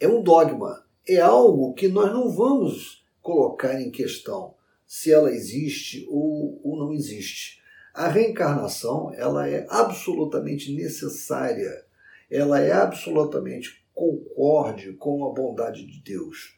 é 0.00 0.08
um 0.08 0.22
dogma, 0.22 0.86
é 1.06 1.20
algo 1.20 1.74
que 1.74 1.86
nós 1.86 2.10
não 2.10 2.30
vamos 2.30 3.04
colocar 3.20 3.78
em 3.78 3.90
questão 3.90 4.54
se 4.86 5.12
ela 5.12 5.30
existe 5.30 6.06
ou, 6.08 6.58
ou 6.64 6.78
não 6.78 6.94
existe. 6.94 7.60
A 7.92 8.08
reencarnação 8.08 9.12
ela 9.12 9.46
é 9.46 9.66
absolutamente 9.68 10.74
necessária, 10.74 11.84
ela 12.30 12.58
é 12.58 12.72
absolutamente 12.72 13.86
concorde 13.92 14.94
com 14.94 15.26
a 15.26 15.34
bondade 15.34 15.84
de 15.84 16.02
Deus. 16.02 16.55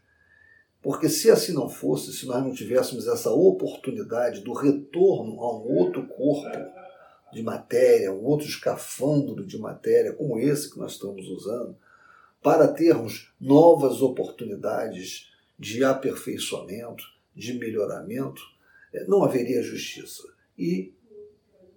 Porque 0.82 1.08
se 1.08 1.30
assim 1.30 1.52
não 1.52 1.68
fosse, 1.68 2.12
se 2.12 2.26
nós 2.26 2.42
não 2.42 2.52
tivéssemos 2.52 3.06
essa 3.06 3.30
oportunidade 3.30 4.40
do 4.40 4.52
retorno 4.52 5.40
a 5.40 5.58
um 5.58 5.76
outro 5.76 6.06
corpo 6.06 6.58
de 7.32 7.42
matéria, 7.42 8.12
um 8.12 8.24
outro 8.24 8.46
escafandro 8.46 9.44
de 9.44 9.58
matéria 9.58 10.12
como 10.12 10.38
esse 10.38 10.70
que 10.70 10.78
nós 10.78 10.92
estamos 10.92 11.28
usando, 11.28 11.76
para 12.42 12.68
termos 12.68 13.32
novas 13.40 14.00
oportunidades 14.00 15.30
de 15.58 15.82
aperfeiçoamento, 15.82 17.02
de 17.34 17.54
melhoramento, 17.54 18.40
eh, 18.94 19.04
não 19.08 19.24
haveria 19.24 19.60
justiça. 19.62 20.22
E 20.56 20.92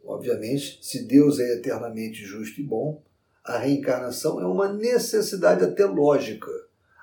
Obviamente, 0.03 0.79
se 0.81 1.03
Deus 1.03 1.39
é 1.39 1.53
eternamente 1.53 2.25
justo 2.25 2.59
e 2.59 2.63
bom, 2.63 3.01
a 3.43 3.57
reencarnação 3.57 4.39
é 4.41 4.45
uma 4.45 4.71
necessidade 4.71 5.63
até 5.63 5.85
lógica. 5.85 6.51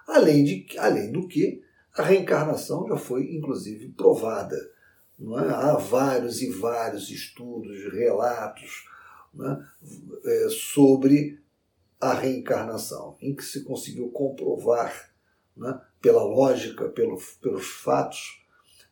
Além, 0.07 0.45
de, 0.45 0.67
além 0.79 1.11
do 1.11 1.27
que, 1.27 1.63
a 1.99 2.03
reencarnação 2.03 2.87
já 2.89 2.97
foi, 2.97 3.35
inclusive, 3.35 3.89
provada. 3.89 4.57
É? 5.21 5.51
Há 5.53 5.75
vários 5.75 6.41
e 6.41 6.51
vários 6.51 7.11
estudos, 7.11 7.93
relatos 7.93 8.89
é? 9.41 10.45
É, 10.45 10.49
sobre 10.49 11.41
a 12.01 12.15
reencarnação, 12.15 13.17
em 13.21 13.35
que 13.35 13.45
se 13.45 13.65
conseguiu 13.65 14.11
comprovar, 14.11 15.11
é? 15.61 15.81
pela 16.01 16.23
lógica, 16.23 16.89
pelo, 16.89 17.19
pelos 17.43 17.67
fatos, 17.67 18.45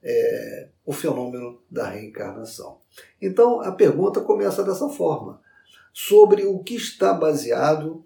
é, 0.03 0.69
o 0.85 0.93
fenômeno 0.93 1.63
da 1.71 1.89
reencarnação. 1.89 2.81
Então 3.23 3.61
a 3.61 3.71
pergunta 3.71 4.21
começa 4.21 4.65
dessa 4.65 4.89
forma: 4.89 5.41
sobre 5.93 6.45
o 6.45 6.59
que 6.59 6.75
está 6.75 7.15
baseado 7.15 8.05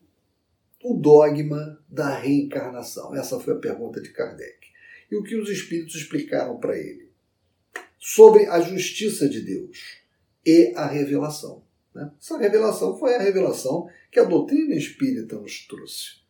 o 0.85 0.95
dogma 0.95 1.79
da 1.89 2.11
reencarnação? 2.11 3.15
Essa 3.15 3.41
foi 3.41 3.55
a 3.55 3.59
pergunta 3.59 4.01
de 4.01 4.11
Kardec. 4.11 4.70
E 5.11 5.17
o 5.17 5.23
que 5.23 5.37
os 5.37 5.49
espíritos 5.49 5.95
explicaram 5.95 6.59
para 6.59 6.79
ele? 6.79 7.09
Sobre 7.99 8.47
a 8.47 8.61
justiça 8.61 9.29
de 9.29 9.41
Deus 9.41 10.01
e 10.45 10.73
a 10.75 10.87
revelação. 10.87 11.63
Né? 11.95 12.11
Essa 12.21 12.39
revelação 12.39 12.99
foi 12.99 13.15
a 13.15 13.23
revelação 13.23 13.89
que 14.11 14.21
a 14.21 14.25
doutrina 14.25 14.75
espírita 14.75 15.37
nos 15.37 15.67
trouxe. 15.67 16.21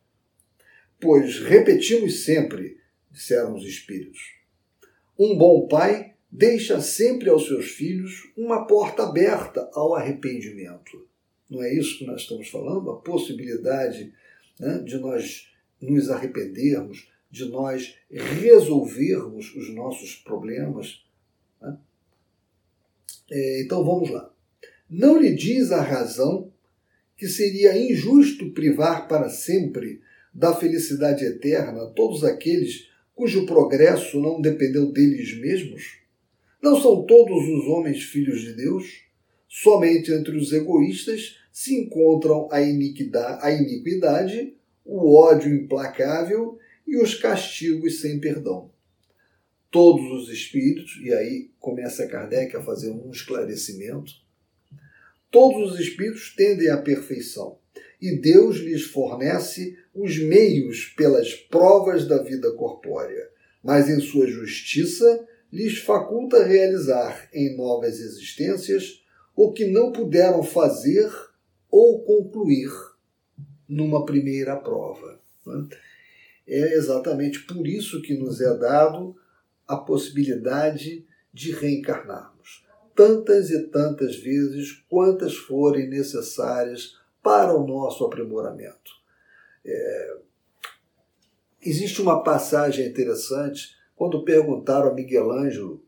Pois 0.99 1.39
repetimos 1.39 2.23
sempre, 2.23 2.79
disseram 3.09 3.55
os 3.55 3.65
espíritos, 3.65 4.19
um 5.17 5.37
bom 5.37 5.67
pai 5.67 6.15
deixa 6.31 6.79
sempre 6.79 7.29
aos 7.29 7.45
seus 7.45 7.71
filhos 7.71 8.31
uma 8.37 8.65
porta 8.65 9.03
aberta 9.03 9.69
ao 9.73 9.93
arrependimento. 9.95 11.07
Não 11.49 11.61
é 11.61 11.73
isso 11.73 11.97
que 11.97 12.05
nós 12.05 12.21
estamos 12.21 12.47
falando? 12.49 12.89
A 12.89 13.01
possibilidade 13.01 14.13
né, 14.59 14.79
de 14.79 14.97
nós 14.97 15.51
nos 15.81 16.09
arrependermos, 16.09 17.11
de 17.31 17.45
nós 17.45 17.95
resolvermos 18.11 19.55
os 19.55 19.73
nossos 19.73 20.15
problemas. 20.15 21.03
Né? 21.61 21.77
É, 23.31 23.61
então 23.63 23.83
vamos 23.85 24.09
lá. 24.09 24.31
Não 24.89 25.17
lhe 25.17 25.33
diz 25.33 25.71
a 25.71 25.81
razão 25.81 26.51
que 27.15 27.27
seria 27.27 27.77
injusto 27.77 28.51
privar 28.51 29.07
para 29.07 29.29
sempre 29.29 30.01
da 30.33 30.53
felicidade 30.53 31.23
eterna 31.23 31.85
todos 31.87 32.23
aqueles 32.23 32.89
cujo 33.15 33.45
progresso 33.45 34.19
não 34.19 34.41
dependeu 34.41 34.91
deles 34.91 35.39
mesmos? 35.39 35.99
Não 36.61 36.79
são 36.81 37.05
todos 37.05 37.47
os 37.47 37.67
homens 37.67 38.03
filhos 38.03 38.41
de 38.41 38.53
Deus? 38.53 39.03
Somente 39.47 40.11
entre 40.11 40.35
os 40.35 40.51
egoístas 40.51 41.37
se 41.51 41.75
encontram 41.75 42.47
a 42.51 42.61
iniquidade, 42.61 43.45
a 43.45 43.51
iniquidade 43.51 44.53
o 44.85 45.15
ódio 45.15 45.53
implacável 45.53 46.57
e 46.91 47.01
os 47.01 47.15
castigos 47.15 48.01
sem 48.01 48.19
perdão. 48.19 48.69
Todos 49.71 50.11
os 50.11 50.29
espíritos, 50.29 50.99
e 51.01 51.13
aí 51.13 51.49
começa 51.57 52.05
Kardec 52.05 52.53
a 52.57 52.61
fazer 52.61 52.91
um 52.91 53.09
esclarecimento, 53.09 54.11
todos 55.31 55.71
os 55.71 55.79
espíritos 55.79 56.35
tendem 56.35 56.67
à 56.67 56.77
perfeição 56.77 57.57
e 58.01 58.17
Deus 58.17 58.57
lhes 58.57 58.83
fornece 58.83 59.77
os 59.95 60.19
meios 60.19 60.87
pelas 60.97 61.33
provas 61.33 62.05
da 62.05 62.21
vida 62.21 62.51
corpórea, 62.51 63.29
mas 63.63 63.87
em 63.87 64.01
sua 64.01 64.27
justiça 64.27 65.25
lhes 65.49 65.77
faculta 65.77 66.43
realizar 66.43 67.29
em 67.33 67.55
novas 67.55 68.01
existências 68.01 69.01
o 69.33 69.53
que 69.53 69.65
não 69.65 69.93
puderam 69.93 70.43
fazer 70.43 71.09
ou 71.69 72.03
concluir 72.03 72.69
numa 73.65 74.05
primeira 74.05 74.57
prova. 74.57 75.21
Né? 75.45 75.69
É 76.51 76.73
exatamente 76.73 77.45
por 77.45 77.65
isso 77.65 78.01
que 78.01 78.13
nos 78.13 78.41
é 78.41 78.57
dado 78.57 79.15
a 79.67 79.77
possibilidade 79.77 81.05
de 81.33 81.51
reencarnarmos 81.53 82.65
tantas 82.95 83.49
e 83.49 83.67
tantas 83.67 84.15
vezes 84.17 84.83
quantas 84.89 85.35
forem 85.35 85.89
necessárias 85.89 86.99
para 87.21 87.53
o 87.55 87.65
nosso 87.65 88.03
aprimoramento. 88.05 88.91
É... 89.65 90.17
Existe 91.61 92.01
uma 92.01 92.23
passagem 92.23 92.87
interessante 92.87 93.75
quando 93.95 94.23
perguntaram 94.23 94.89
a 94.89 94.93
Miguel 94.93 95.31
Ângelo 95.31 95.83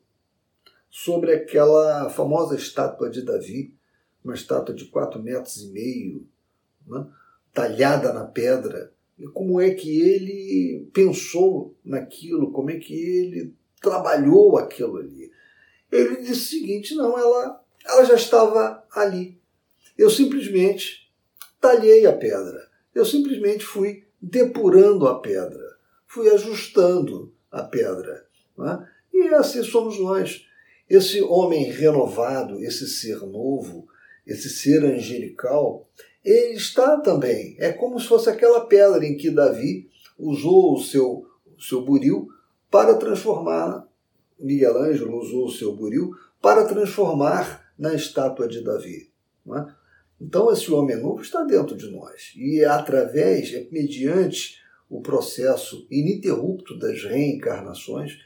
sobre 0.89 1.33
aquela 1.33 2.09
famosa 2.09 2.55
estátua 2.55 3.09
de 3.09 3.23
Davi, 3.23 3.75
uma 4.23 4.35
estátua 4.35 4.73
de 4.73 4.85
quatro 4.85 5.21
metros 5.21 5.63
e 5.63 5.71
meio, 5.71 6.27
né, 6.85 7.07
talhada 7.51 8.13
na 8.13 8.25
pedra, 8.25 8.92
como 9.33 9.61
é 9.61 9.71
que 9.71 10.01
ele 10.01 10.89
pensou 10.93 11.75
naquilo, 11.83 12.51
como 12.51 12.71
é 12.71 12.77
que 12.77 12.93
ele 12.93 13.53
trabalhou 13.81 14.57
aquilo 14.57 14.97
ali. 14.97 15.31
Ele 15.91 16.17
disse 16.17 16.31
o 16.57 16.59
seguinte: 16.59 16.95
não, 16.95 17.17
ela, 17.17 17.63
ela 17.85 18.05
já 18.05 18.15
estava 18.15 18.83
ali. 18.91 19.39
Eu 19.97 20.09
simplesmente 20.09 21.11
talhei 21.61 22.05
a 22.05 22.13
pedra. 22.13 22.67
Eu 22.95 23.05
simplesmente 23.05 23.63
fui 23.63 24.05
depurando 24.21 25.07
a 25.07 25.19
pedra, 25.19 25.77
fui 26.07 26.29
ajustando 26.29 27.33
a 27.51 27.63
pedra. 27.63 28.25
É? 28.59 29.17
E 29.17 29.33
assim 29.33 29.63
somos 29.63 29.99
nós. 29.99 30.45
Esse 30.89 31.21
homem 31.21 31.71
renovado, 31.71 32.59
esse 32.59 32.87
ser 32.87 33.19
novo, 33.19 33.87
esse 34.25 34.49
ser 34.49 34.83
angelical, 34.83 35.89
ele 36.23 36.53
está 36.53 36.97
também. 36.99 37.55
É 37.59 37.71
como 37.71 37.99
se 37.99 38.07
fosse 38.07 38.29
aquela 38.29 38.65
pedra 38.65 39.05
em 39.05 39.17
que 39.17 39.29
Davi 39.29 39.89
usou 40.17 40.73
o 40.73 40.81
seu, 40.81 41.25
o 41.57 41.61
seu 41.61 41.83
buril 41.83 42.27
para 42.69 42.95
transformar 42.95 43.87
Miguel 44.43 44.77
Ângelo 44.77 45.19
usou 45.19 45.45
o 45.45 45.51
seu 45.51 45.73
buril 45.73 46.11
para 46.41 46.65
transformar 46.65 47.71
na 47.79 47.93
estátua 47.93 48.47
de 48.47 48.61
Davi. 48.61 49.09
É? 49.47 49.65
Então, 50.21 50.51
esse 50.51 50.71
homem 50.71 50.97
novo 50.97 51.21
está 51.21 51.43
dentro 51.43 51.75
de 51.75 51.89
nós. 51.89 52.33
E 52.35 52.59
é 52.59 52.65
através, 52.65 53.53
é 53.53 53.67
mediante 53.71 54.61
o 54.89 55.01
processo 55.01 55.87
ininterrupto 55.89 56.77
das 56.77 57.03
reencarnações, 57.03 58.19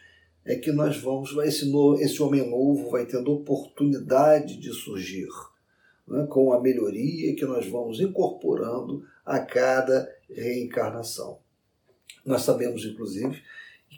é 0.44 0.56
que 0.56 0.72
nós 0.72 0.98
vamos, 0.98 1.36
esse, 1.46 1.72
esse 2.00 2.22
homem 2.22 2.50
novo 2.50 2.90
vai 2.90 3.06
tendo 3.06 3.32
oportunidade 3.32 4.58
de 4.58 4.74
surgir, 4.74 5.28
né, 6.08 6.26
com 6.30 6.54
a 6.54 6.62
melhoria 6.62 7.36
que 7.36 7.46
nós 7.46 7.68
vamos 7.68 8.00
incorporando 8.00 9.06
a 9.26 9.40
cada 9.40 10.10
reencarnação. 10.30 11.40
Nós 12.26 12.44
sabemos, 12.44 12.86
inclusive, 12.86 13.42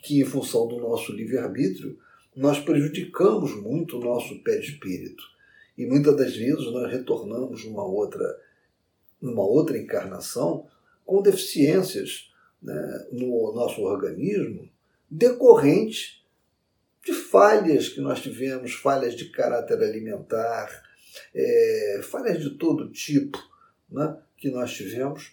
que, 0.03 0.21
em 0.21 0.25
função 0.25 0.67
do 0.67 0.77
nosso 0.77 1.11
livre-arbítrio, 1.11 1.97
nós 2.35 2.59
prejudicamos 2.59 3.55
muito 3.55 3.97
o 3.97 4.03
nosso 4.03 4.41
perispírito. 4.43 5.23
E 5.77 5.85
muitas 5.85 6.15
das 6.15 6.35
vezes 6.35 6.71
nós 6.71 6.91
retornamos 6.91 7.65
numa 7.65 7.83
outra, 7.83 8.39
numa 9.21 9.43
outra 9.43 9.77
encarnação 9.77 10.67
com 11.05 11.21
deficiências 11.21 12.31
né, 12.61 13.07
no 13.11 13.53
nosso 13.53 13.81
organismo 13.81 14.69
decorrentes 15.09 16.23
de 17.03 17.13
falhas 17.13 17.89
que 17.89 18.01
nós 18.01 18.21
tivemos, 18.21 18.73
falhas 18.73 19.15
de 19.15 19.29
caráter 19.29 19.81
alimentar, 19.81 20.83
é, 21.33 22.01
falhas 22.03 22.39
de 22.39 22.51
todo 22.51 22.91
tipo 22.91 23.37
né, 23.89 24.17
que 24.37 24.49
nós 24.49 24.73
tivemos, 24.73 25.31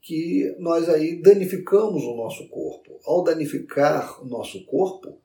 que 0.00 0.54
nós 0.58 0.88
aí 0.88 1.20
danificamos 1.20 2.04
o 2.04 2.16
nosso 2.16 2.48
corpo. 2.48 3.00
Ao 3.04 3.24
danificar 3.24 4.22
o 4.22 4.26
nosso 4.26 4.64
corpo, 4.64 5.20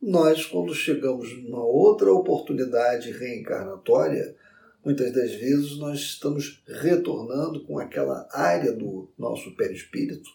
nós, 0.00 0.46
quando 0.46 0.74
chegamos 0.74 1.32
numa 1.42 1.64
outra 1.64 2.12
oportunidade 2.12 3.10
reencarnatória, 3.10 4.36
muitas 4.84 5.12
das 5.12 5.32
vezes 5.32 5.78
nós 5.78 5.98
estamos 5.98 6.62
retornando 6.66 7.64
com 7.64 7.78
aquela 7.78 8.28
área 8.30 8.72
do 8.72 9.10
nosso 9.18 9.56
perispírito 9.56 10.30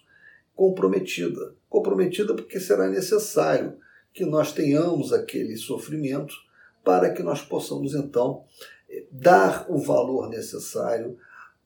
comprometida. 0.53 1.55
Comprometida 1.69 2.35
porque 2.35 2.59
será 2.59 2.89
necessário 2.89 3.77
que 4.13 4.25
nós 4.25 4.51
tenhamos 4.51 5.13
aquele 5.13 5.55
sofrimento 5.55 6.33
para 6.83 7.11
que 7.11 7.23
nós 7.23 7.41
possamos 7.41 7.93
então 7.93 8.43
dar 9.11 9.65
o 9.69 9.77
valor 9.77 10.29
necessário 10.29 11.17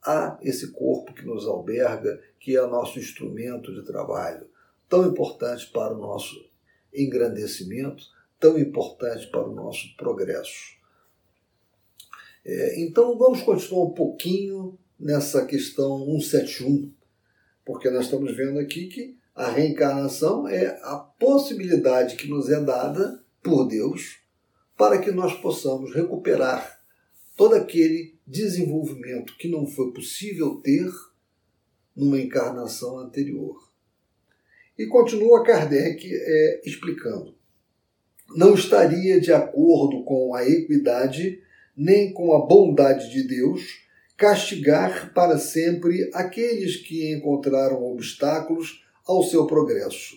a 0.02 0.38
esse 0.40 0.70
corpo 0.72 1.12
que 1.12 1.26
nos 1.26 1.46
alberga, 1.46 2.20
que 2.38 2.56
é 2.56 2.66
nosso 2.66 2.98
instrumento 2.98 3.74
de 3.74 3.84
trabalho, 3.84 4.46
tão 4.88 5.06
importante 5.06 5.66
para 5.72 5.94
o 5.94 5.98
nosso 5.98 6.36
engrandecimento 6.94 8.04
tão 8.38 8.58
importante 8.58 9.26
para 9.28 9.48
o 9.48 9.54
nosso 9.54 9.94
progresso. 9.96 10.76
É, 12.44 12.80
então 12.80 13.16
vamos 13.18 13.42
continuar 13.42 13.86
um 13.86 13.94
pouquinho 13.94 14.78
nessa 14.98 15.44
questão 15.44 16.04
171, 16.20 16.92
porque 17.64 17.90
nós 17.90 18.04
estamos 18.04 18.34
vendo 18.36 18.58
aqui 18.58 18.86
que 18.86 19.16
a 19.34 19.50
reencarnação 19.50 20.48
é 20.48 20.78
a 20.82 20.96
possibilidade 20.96 22.16
que 22.16 22.28
nos 22.28 22.48
é 22.48 22.60
dada 22.60 23.22
por 23.42 23.66
Deus 23.66 24.18
para 24.76 24.98
que 24.98 25.10
nós 25.10 25.34
possamos 25.40 25.94
recuperar 25.94 26.80
todo 27.36 27.54
aquele 27.54 28.14
desenvolvimento 28.26 29.36
que 29.38 29.48
não 29.48 29.66
foi 29.66 29.92
possível 29.92 30.56
ter 30.56 30.90
numa 31.94 32.20
encarnação 32.20 32.98
anterior. 32.98 33.56
E 34.78 34.86
continua 34.86 35.42
Kardec 35.42 36.06
é, 36.12 36.60
explicando. 36.64 37.34
Não 38.34 38.54
estaria 38.54 39.20
de 39.20 39.32
acordo 39.32 40.04
com 40.04 40.34
a 40.34 40.46
equidade 40.46 41.40
nem 41.76 42.12
com 42.12 42.34
a 42.34 42.44
bondade 42.44 43.10
de 43.10 43.26
Deus 43.26 43.86
castigar 44.16 45.12
para 45.12 45.38
sempre 45.38 46.10
aqueles 46.14 46.76
que 46.76 47.12
encontraram 47.12 47.84
obstáculos 47.84 48.82
ao 49.06 49.22
seu 49.22 49.46
progresso, 49.46 50.16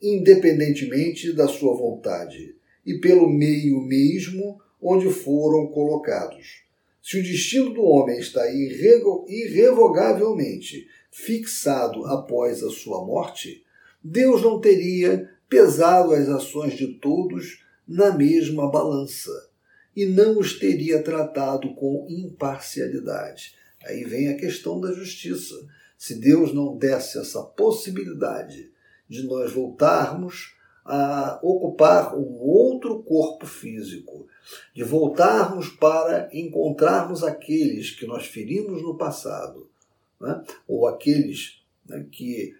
independentemente 0.00 1.32
da 1.32 1.48
sua 1.48 1.74
vontade, 1.74 2.57
e 2.88 2.98
pelo 2.98 3.28
meio 3.28 3.80
mesmo 3.82 4.58
onde 4.80 5.10
foram 5.10 5.66
colocados. 5.66 6.62
Se 7.02 7.20
o 7.20 7.22
destino 7.22 7.74
do 7.74 7.82
homem 7.82 8.18
está 8.18 8.50
irrevogavelmente 8.50 10.88
fixado 11.10 12.06
após 12.06 12.62
a 12.62 12.70
sua 12.70 13.04
morte, 13.04 13.62
Deus 14.02 14.42
não 14.42 14.58
teria 14.58 15.28
pesado 15.50 16.14
as 16.14 16.30
ações 16.30 16.78
de 16.78 16.94
todos 16.94 17.62
na 17.86 18.10
mesma 18.10 18.70
balança 18.70 19.50
e 19.94 20.06
não 20.06 20.38
os 20.38 20.58
teria 20.58 21.02
tratado 21.02 21.74
com 21.74 22.06
imparcialidade. 22.08 23.52
Aí 23.84 24.04
vem 24.04 24.28
a 24.28 24.36
questão 24.36 24.80
da 24.80 24.92
justiça. 24.92 25.54
Se 25.98 26.14
Deus 26.14 26.54
não 26.54 26.74
desse 26.74 27.18
essa 27.18 27.42
possibilidade 27.42 28.72
de 29.06 29.24
nós 29.24 29.52
voltarmos 29.52 30.56
a 30.88 31.38
ocupar 31.42 32.16
um 32.16 32.38
outro 32.40 33.02
corpo 33.02 33.46
físico, 33.46 34.26
de 34.74 34.82
voltarmos 34.82 35.68
para 35.68 36.30
encontrarmos 36.32 37.22
aqueles 37.22 37.90
que 37.90 38.06
nós 38.06 38.26
ferimos 38.26 38.82
no 38.82 38.96
passado, 38.96 39.70
né? 40.18 40.42
ou 40.66 40.86
aqueles 40.88 41.62
né, 41.86 42.06
que 42.10 42.56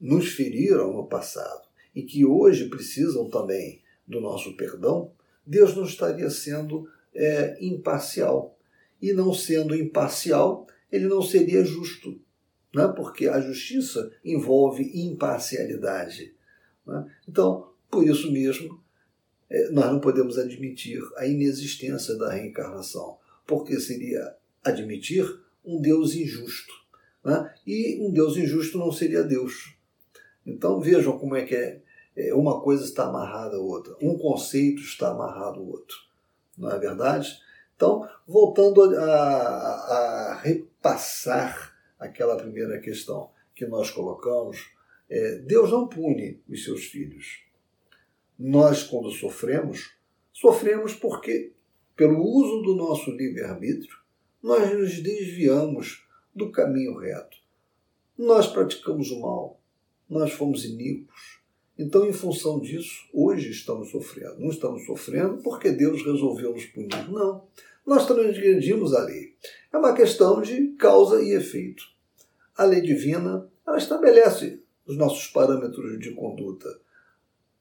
nos 0.00 0.28
feriram 0.28 0.94
no 0.94 1.06
passado 1.06 1.68
e 1.94 2.02
que 2.02 2.24
hoje 2.24 2.70
precisam 2.70 3.28
também 3.28 3.82
do 4.08 4.22
nosso 4.22 4.56
perdão, 4.56 5.12
Deus 5.46 5.76
não 5.76 5.84
estaria 5.84 6.30
sendo 6.30 6.88
é, 7.14 7.58
imparcial. 7.60 8.58
E 9.02 9.12
não 9.12 9.34
sendo 9.34 9.76
imparcial, 9.76 10.66
ele 10.90 11.06
não 11.06 11.20
seria 11.20 11.62
justo, 11.62 12.18
né? 12.74 12.90
porque 12.96 13.28
a 13.28 13.38
justiça 13.38 14.10
envolve 14.24 14.90
imparcialidade. 14.94 16.34
Né? 16.86 17.06
Então, 17.28 17.70
por 17.90 18.06
isso 18.06 18.30
mesmo, 18.32 18.80
é, 19.50 19.70
nós 19.70 19.86
não 19.92 20.00
podemos 20.00 20.38
admitir 20.38 21.00
a 21.16 21.26
inexistência 21.26 22.16
da 22.16 22.32
reencarnação, 22.32 23.18
porque 23.46 23.78
seria 23.78 24.34
admitir 24.62 25.24
um 25.64 25.80
Deus 25.80 26.14
injusto. 26.14 26.72
Né? 27.24 27.54
E 27.66 27.98
um 28.00 28.12
Deus 28.12 28.36
injusto 28.36 28.78
não 28.78 28.92
seria 28.92 29.22
Deus. 29.22 29.74
Então 30.46 30.80
vejam 30.80 31.18
como 31.18 31.36
é 31.36 31.44
que 31.44 31.54
é, 31.54 31.80
é, 32.16 32.34
uma 32.34 32.60
coisa 32.60 32.84
está 32.84 33.06
amarrada 33.06 33.56
à 33.56 33.60
outra, 33.60 33.96
um 34.00 34.18
conceito 34.18 34.82
está 34.82 35.10
amarrado 35.10 35.60
ao 35.60 35.66
outro, 35.66 35.96
não 36.56 36.70
é 36.70 36.78
verdade? 36.78 37.38
Então, 37.74 38.08
voltando 38.26 38.82
a, 38.82 39.04
a 39.04 40.34
repassar 40.34 41.74
aquela 41.98 42.36
primeira 42.36 42.78
questão 42.78 43.30
que 43.54 43.66
nós 43.66 43.90
colocamos, 43.90 44.70
é, 45.08 45.36
Deus 45.36 45.70
não 45.70 45.88
pune 45.88 46.40
os 46.48 46.64
seus 46.64 46.84
filhos. 46.84 47.42
Nós, 48.38 48.82
quando 48.82 49.10
sofremos, 49.10 49.94
sofremos 50.32 50.94
porque, 50.94 51.52
pelo 51.96 52.20
uso 52.20 52.62
do 52.62 52.74
nosso 52.74 53.10
livre-arbítrio, 53.10 53.96
nós 54.42 54.72
nos 54.72 55.00
desviamos 55.00 56.06
do 56.34 56.50
caminho 56.50 56.98
reto. 56.98 57.36
Nós 58.18 58.46
praticamos 58.46 59.10
o 59.10 59.20
mal, 59.20 59.60
nós 60.08 60.32
fomos 60.32 60.64
iníquos. 60.64 61.40
Então, 61.78 62.08
em 62.08 62.12
função 62.12 62.60
disso, 62.60 63.08
hoje 63.12 63.50
estamos 63.50 63.90
sofrendo. 63.90 64.38
Não 64.38 64.50
estamos 64.50 64.84
sofrendo 64.86 65.42
porque 65.42 65.70
Deus 65.70 66.04
resolveu 66.04 66.52
nos 66.52 66.64
punir. 66.66 67.10
Não. 67.10 67.46
Nós 67.84 68.06
transgredimos 68.06 68.94
a 68.94 69.02
lei. 69.02 69.34
É 69.72 69.76
uma 69.76 69.92
questão 69.92 70.40
de 70.40 70.68
causa 70.78 71.22
e 71.22 71.32
efeito. 71.32 71.82
A 72.56 72.64
lei 72.64 72.80
divina 72.80 73.50
ela 73.66 73.78
estabelece 73.78 74.62
os 74.86 74.96
nossos 74.96 75.26
parâmetros 75.28 75.98
de 75.98 76.12
conduta, 76.12 76.68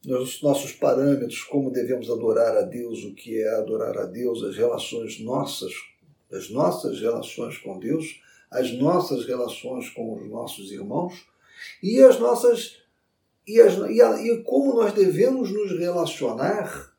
os 0.06 0.42
nossos 0.42 0.74
parâmetros, 0.74 1.44
como 1.44 1.72
devemos 1.72 2.10
adorar 2.10 2.58
a 2.58 2.64
Deus, 2.64 3.04
o 3.04 3.14
que 3.14 3.42
é 3.42 3.56
adorar 3.56 3.98
a 3.98 4.06
Deus, 4.06 4.44
as 4.44 4.58
relações 4.58 5.20
nossas, 5.22 5.74
as 6.32 6.50
nossas 6.50 7.00
relações 7.00 7.58
com 7.58 7.80
Deus, 7.80 8.22
as 8.52 8.72
nossas 8.74 9.26
relações 9.26 9.90
com 9.90 10.14
os 10.16 10.30
nossos 10.30 10.72
irmãos 10.72 11.26
e 11.82 12.02
as 12.02 12.20
nossas 12.20 12.84
e, 13.48 13.60
as, 13.60 13.74
e, 13.90 14.02
a, 14.02 14.22
e 14.22 14.44
como 14.44 14.76
nós 14.76 14.94
devemos 14.94 15.52
nos 15.52 15.78
relacionar 15.78 16.94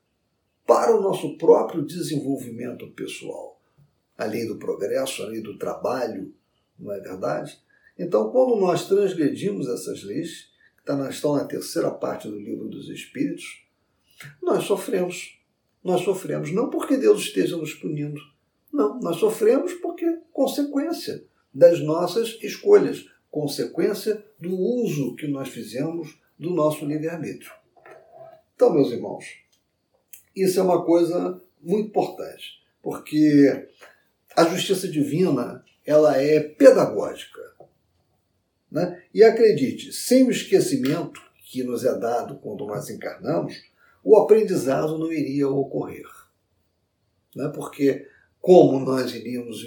para 0.65 0.95
o 0.95 1.01
nosso 1.01 1.37
próprio 1.37 1.83
desenvolvimento 1.83 2.87
pessoal. 2.91 3.59
A 4.17 4.25
lei 4.25 4.47
do 4.47 4.57
progresso, 4.57 5.23
a 5.23 5.27
lei 5.27 5.41
do 5.41 5.57
trabalho, 5.57 6.33
não 6.77 6.91
é 6.91 6.99
verdade? 6.99 7.59
Então, 7.97 8.29
quando 8.29 8.55
nós 8.57 8.87
transgredimos 8.87 9.67
essas 9.67 10.03
leis, 10.03 10.49
que 10.77 10.83
tá 10.83 11.09
estão 11.09 11.35
na 11.35 11.45
terceira 11.45 11.89
parte 11.91 12.27
do 12.27 12.39
livro 12.39 12.67
dos 12.67 12.89
Espíritos, 12.89 13.65
nós 14.41 14.63
sofremos. 14.65 15.39
Nós 15.83 16.01
sofremos 16.01 16.51
não 16.51 16.69
porque 16.69 16.97
Deus 16.97 17.21
esteja 17.21 17.55
nos 17.57 17.73
punindo. 17.73 18.19
Não, 18.71 18.99
nós 18.99 19.17
sofremos 19.17 19.73
porque 19.75 20.05
consequência 20.33 21.25
das 21.53 21.79
nossas 21.79 22.37
escolhas, 22.41 23.05
consequência 23.31 24.25
do 24.39 24.53
uso 24.53 25.15
que 25.15 25.27
nós 25.27 25.47
fizemos 25.47 26.19
do 26.37 26.51
nosso 26.51 26.85
livre-arbítrio. 26.85 27.51
Então, 28.55 28.73
meus 28.73 28.91
irmãos, 28.91 29.25
isso 30.35 30.59
é 30.59 30.63
uma 30.63 30.83
coisa 30.83 31.41
muito 31.61 31.87
importante, 31.87 32.61
porque 32.81 33.69
a 34.35 34.45
justiça 34.45 34.87
divina 34.87 35.63
ela 35.85 36.17
é 36.17 36.39
pedagógica. 36.39 37.54
Né? 38.75 39.01
E 39.13 39.23
acredite, 39.23 39.93
sem 39.93 40.27
o 40.27 40.31
esquecimento 40.31 41.21
que 41.45 41.63
nos 41.63 41.85
é 41.85 41.97
dado 41.97 42.35
quando 42.39 42.65
nós 42.65 42.89
encarnamos, 42.89 43.63
o 44.03 44.17
aprendizado 44.17 44.97
não 44.97 45.13
iria 45.13 45.47
ocorrer. 45.47 46.05
Né? 47.33 47.49
Porque 47.55 48.05
como 48.41 48.77
nós 48.81 49.15
iríamos 49.15 49.65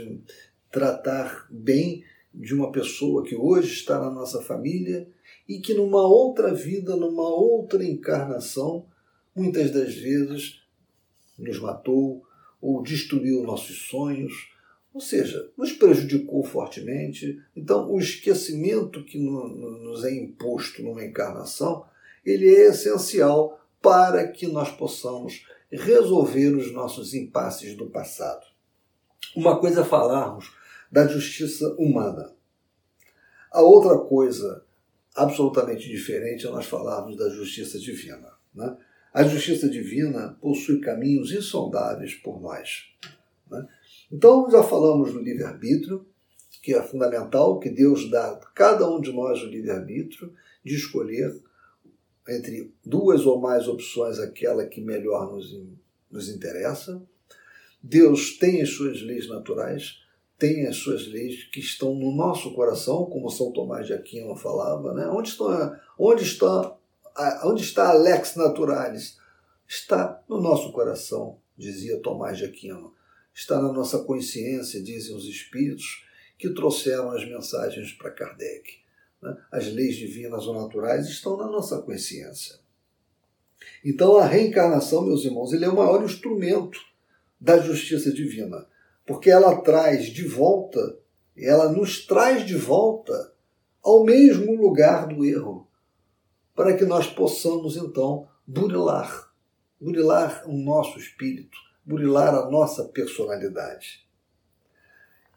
tratar 0.70 1.46
bem 1.48 2.04
de 2.34 2.52
uma 2.52 2.70
pessoa 2.70 3.24
que 3.24 3.34
hoje 3.34 3.72
está 3.72 3.98
na 3.98 4.10
nossa 4.10 4.42
família 4.42 5.08
e 5.48 5.58
que 5.58 5.72
numa 5.72 6.06
outra 6.06 6.52
vida, 6.52 6.94
numa 6.94 7.30
outra 7.30 7.82
encarnação, 7.82 8.84
muitas 9.34 9.70
das 9.70 9.94
vezes 9.94 10.60
nos 11.38 11.58
matou 11.58 12.22
ou 12.60 12.82
destruiu 12.82 13.42
nossos 13.42 13.88
sonhos, 13.88 14.50
ou 14.92 15.00
seja, 15.00 15.50
nos 15.56 15.72
prejudicou 15.72 16.42
fortemente. 16.42 17.40
Então, 17.54 17.90
o 17.90 17.98
esquecimento 17.98 19.04
que 19.04 19.18
nos 19.18 20.04
é 20.04 20.14
imposto 20.14 20.82
numa 20.82 21.04
encarnação, 21.04 21.84
ele 22.24 22.48
é 22.48 22.68
essencial 22.68 23.60
para 23.80 24.26
que 24.28 24.46
nós 24.46 24.70
possamos 24.70 25.46
resolver 25.70 26.56
os 26.56 26.72
nossos 26.72 27.14
impasses 27.14 27.76
do 27.76 27.86
passado. 27.86 28.46
Uma 29.36 29.60
coisa 29.60 29.82
é 29.82 29.84
falarmos 29.84 30.52
da 30.90 31.06
justiça 31.06 31.68
humana. 31.78 32.32
A 33.52 33.62
outra 33.62 33.98
coisa 33.98 34.64
absolutamente 35.14 35.88
diferente 35.88 36.46
é 36.46 36.50
nós 36.50 36.66
falarmos 36.66 37.16
da 37.16 37.28
justiça 37.28 37.78
divina. 37.78 38.32
Né? 38.54 38.76
A 39.12 39.24
justiça 39.24 39.68
divina 39.68 40.36
possui 40.40 40.80
caminhos 40.80 41.32
insondáveis 41.32 42.14
por 42.14 42.40
nós. 42.40 42.88
Né? 43.50 43.66
Então, 44.10 44.50
já 44.50 44.62
falamos 44.62 45.12
do 45.12 45.20
livre-arbítrio, 45.20 46.06
que 46.62 46.74
é 46.74 46.82
fundamental, 46.82 47.58
que 47.60 47.68
Deus 47.68 48.10
dá 48.10 48.30
a 48.30 48.36
cada 48.54 48.88
um 48.90 49.00
de 49.00 49.12
nós 49.12 49.42
o 49.42 49.46
livre-arbítrio 49.46 50.32
de 50.64 50.74
escolher 50.74 51.38
entre 52.28 52.72
duas 52.84 53.26
ou 53.26 53.40
mais 53.40 53.68
opções 53.68 54.18
aquela 54.18 54.66
que 54.66 54.80
melhor 54.80 55.32
nos, 55.32 55.58
nos 56.10 56.28
interessa. 56.28 57.02
Deus 57.82 58.36
tem 58.38 58.60
as 58.62 58.70
suas 58.70 59.00
leis 59.02 59.28
naturais, 59.28 60.00
tem 60.38 60.66
as 60.66 60.76
suas 60.76 61.06
leis 61.06 61.44
que 61.44 61.60
estão 61.60 61.94
no 61.94 62.14
nosso 62.14 62.54
coração, 62.54 63.06
como 63.06 63.30
São 63.30 63.52
Tomás 63.52 63.86
de 63.86 63.92
Aquino 63.92 64.36
falava. 64.36 64.94
Né? 64.94 65.06
Onde, 65.08 65.28
está, 65.30 65.80
onde, 65.98 66.22
está, 66.22 66.76
onde 67.44 67.62
está 67.62 67.90
a 67.90 67.94
lex 67.94 68.36
naturalis? 68.36 69.18
Está 69.66 70.22
no 70.28 70.40
nosso 70.40 70.72
coração, 70.72 71.38
dizia 71.56 72.00
Tomás 72.00 72.38
de 72.38 72.44
Aquino 72.44 72.97
está 73.38 73.62
na 73.62 73.72
nossa 73.72 74.00
consciência, 74.00 74.82
dizem 74.82 75.14
os 75.14 75.24
espíritos, 75.26 76.04
que 76.36 76.50
trouxeram 76.50 77.12
as 77.12 77.24
mensagens 77.24 77.92
para 77.92 78.10
Kardec. 78.10 78.78
Né? 79.22 79.36
As 79.52 79.72
leis 79.72 79.94
divinas 79.94 80.44
ou 80.48 80.60
naturais 80.60 81.06
estão 81.06 81.36
na 81.36 81.46
nossa 81.46 81.80
consciência. 81.80 82.58
Então 83.84 84.16
a 84.16 84.26
reencarnação, 84.26 85.06
meus 85.06 85.24
irmãos, 85.24 85.52
ele 85.52 85.64
é 85.64 85.68
o 85.68 85.76
maior 85.76 86.02
instrumento 86.02 86.80
da 87.40 87.58
justiça 87.60 88.12
divina, 88.12 88.66
porque 89.06 89.30
ela 89.30 89.60
traz 89.60 90.06
de 90.06 90.26
volta, 90.26 90.98
ela 91.36 91.70
nos 91.70 92.04
traz 92.06 92.44
de 92.44 92.56
volta 92.56 93.32
ao 93.80 94.04
mesmo 94.04 94.60
lugar 94.60 95.06
do 95.06 95.24
erro, 95.24 95.68
para 96.56 96.76
que 96.76 96.84
nós 96.84 97.06
possamos 97.06 97.76
então 97.76 98.28
burilar, 98.44 99.32
burilar 99.80 100.42
o 100.44 100.52
nosso 100.52 100.98
espírito, 100.98 101.67
burilar 101.88 102.34
a 102.34 102.50
nossa 102.50 102.84
personalidade. 102.84 104.06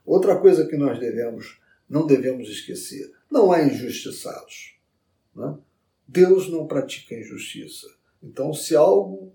Outra 0.06 0.38
coisa 0.38 0.68
que 0.68 0.76
nós 0.76 1.00
devemos, 1.00 1.62
não 1.90 2.06
devemos 2.06 2.50
esquecer: 2.50 3.10
não 3.32 3.54
há 3.54 3.64
injustiçados. 3.64 4.78
Né? 5.34 5.58
Deus 6.06 6.50
não 6.50 6.68
pratica 6.68 7.16
injustiça. 7.16 7.88
Então, 8.22 8.54
se 8.54 8.76
algo 8.76 9.34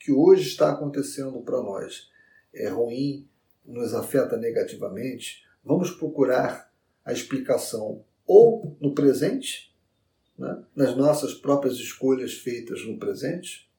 que 0.00 0.10
hoje 0.10 0.48
está 0.48 0.72
acontecendo 0.72 1.40
para 1.42 1.62
nós 1.62 2.10
é 2.52 2.68
ruim, 2.68 3.28
nos 3.64 3.94
afeta 3.94 4.36
negativamente, 4.36 5.44
vamos 5.64 5.92
procurar 5.92 6.72
a 7.04 7.12
explicação 7.12 8.04
ou 8.26 8.76
no 8.80 8.94
presente, 8.94 9.72
né? 10.36 10.64
nas 10.74 10.96
nossas 10.96 11.34
próprias 11.34 11.74
escolhas 11.76 12.34
feitas 12.34 12.84
no 12.84 12.98
presente, 12.98 13.70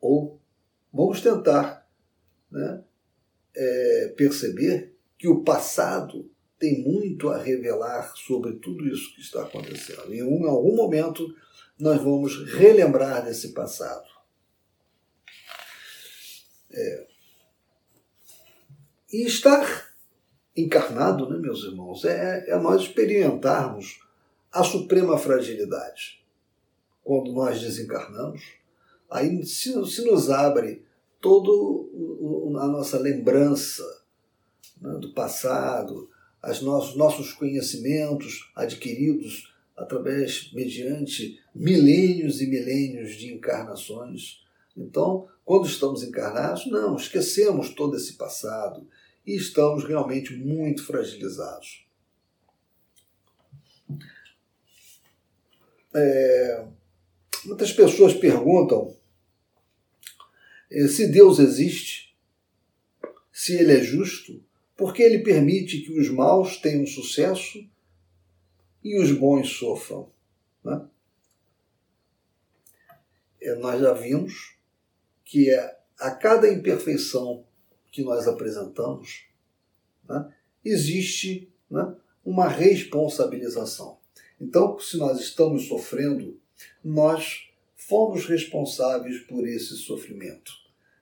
ou 0.00 0.38
vamos 0.92 1.20
tentar 1.20 1.87
né, 2.50 2.82
é, 3.54 4.14
perceber 4.16 4.94
que 5.18 5.28
o 5.28 5.42
passado 5.42 6.30
tem 6.58 6.82
muito 6.82 7.28
a 7.28 7.38
revelar 7.38 8.12
sobre 8.16 8.54
tudo 8.54 8.86
isso 8.86 9.14
que 9.14 9.20
está 9.20 9.42
acontecendo. 9.42 10.12
Em, 10.12 10.22
um, 10.22 10.44
em 10.44 10.48
algum 10.48 10.74
momento 10.74 11.34
nós 11.78 12.02
vamos 12.02 12.52
relembrar 12.54 13.24
desse 13.24 13.52
passado. 13.52 14.08
É. 16.72 17.06
E 19.12 19.24
estar 19.24 19.88
encarnado, 20.56 21.28
né, 21.28 21.38
meus 21.38 21.62
irmãos, 21.62 22.04
é, 22.04 22.50
é 22.50 22.58
nós 22.58 22.82
experimentarmos 22.82 24.00
a 24.52 24.64
suprema 24.64 25.16
fragilidade. 25.16 26.24
Quando 27.04 27.32
nós 27.32 27.60
desencarnamos, 27.60 28.42
aí 29.08 29.44
se, 29.46 29.72
se 29.86 30.04
nos 30.04 30.28
abre 30.28 30.84
todo 31.20 32.56
a 32.60 32.66
nossa 32.66 32.98
lembrança 32.98 33.84
né, 34.80 34.94
do 34.98 35.12
passado, 35.12 36.08
os 36.42 36.62
nossos, 36.62 36.96
nossos 36.96 37.32
conhecimentos 37.32 38.50
adquiridos 38.54 39.52
através, 39.76 40.52
mediante 40.52 41.40
milênios 41.54 42.40
e 42.40 42.46
milênios 42.46 43.14
de 43.14 43.32
encarnações. 43.32 44.44
Então, 44.76 45.28
quando 45.44 45.66
estamos 45.66 46.02
encarnados, 46.02 46.66
não, 46.66 46.96
esquecemos 46.96 47.70
todo 47.70 47.96
esse 47.96 48.14
passado 48.14 48.86
e 49.26 49.36
estamos 49.36 49.84
realmente 49.84 50.34
muito 50.34 50.84
fragilizados. 50.84 51.86
É, 55.94 56.66
muitas 57.44 57.72
pessoas 57.72 58.14
perguntam 58.14 58.96
se 60.70 61.08
Deus 61.08 61.38
existe, 61.38 62.16
se 63.32 63.54
Ele 63.54 63.72
é 63.72 63.82
justo, 63.82 64.42
por 64.76 64.92
que 64.92 65.02
Ele 65.02 65.20
permite 65.20 65.80
que 65.80 65.98
os 65.98 66.08
maus 66.10 66.58
tenham 66.58 66.86
sucesso 66.86 67.66
e 68.82 69.00
os 69.00 69.10
bons 69.12 69.50
sofram. 69.50 70.10
Né? 70.64 70.86
É, 73.40 73.54
nós 73.54 73.80
já 73.80 73.92
vimos 73.92 74.56
que 75.24 75.50
é, 75.50 75.78
a 75.98 76.10
cada 76.10 76.52
imperfeição 76.52 77.44
que 77.90 78.02
nós 78.02 78.26
apresentamos, 78.28 79.26
né, 80.08 80.32
existe 80.64 81.52
né, 81.70 81.94
uma 82.24 82.48
responsabilização. 82.48 83.98
Então, 84.40 84.78
se 84.78 84.96
nós 84.96 85.20
estamos 85.20 85.66
sofrendo, 85.66 86.40
nós 86.82 87.47
fomos 87.88 88.26
responsáveis 88.26 89.18
por 89.20 89.48
esse 89.48 89.76
sofrimento. 89.76 90.52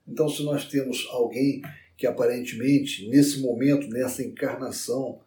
Então, 0.07 0.29
se 0.29 0.45
nós 0.45 0.67
temos 0.67 1.09
alguém 1.11 1.61
que 1.97 2.07
aparentemente, 2.07 3.09
nesse 3.09 3.41
momento, 3.41 3.89
nessa 3.89 4.23
encarnação, 4.23 5.21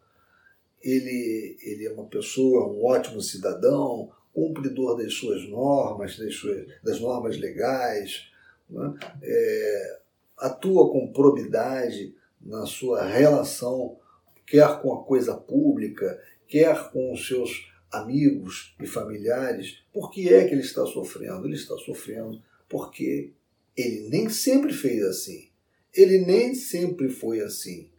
ele, 0.82 1.58
ele 1.62 1.86
é 1.86 1.92
uma 1.92 2.06
pessoa, 2.06 2.66
um 2.66 2.82
ótimo 2.84 3.20
cidadão, 3.20 4.10
cumpridor 4.32 4.96
das 4.96 5.12
suas 5.12 5.46
normas, 5.48 6.16
das, 6.16 6.34
suas, 6.34 6.66
das 6.82 6.98
normas 6.98 7.36
legais, 7.36 8.30
né? 8.68 8.94
é, 9.22 9.98
atua 10.38 10.90
com 10.90 11.12
probidade 11.12 12.14
na 12.40 12.64
sua 12.64 13.04
relação, 13.04 13.98
quer 14.46 14.80
com 14.80 14.94
a 14.94 15.04
coisa 15.04 15.34
pública, 15.36 16.18
quer 16.48 16.90
com 16.90 17.12
os 17.12 17.26
seus 17.26 17.69
amigos 17.90 18.74
e 18.80 18.86
familiares. 18.86 19.82
Por 19.92 20.10
que 20.10 20.28
é 20.28 20.46
que 20.46 20.54
ele 20.54 20.62
está 20.62 20.84
sofrendo? 20.86 21.46
Ele 21.46 21.56
está 21.56 21.76
sofrendo 21.78 22.42
porque 22.68 23.32
ele 23.76 24.08
nem 24.08 24.28
sempre 24.28 24.72
fez 24.72 25.02
assim. 25.02 25.48
Ele 25.94 26.18
nem 26.18 26.54
sempre 26.54 27.08
foi 27.08 27.40
assim. 27.40 27.90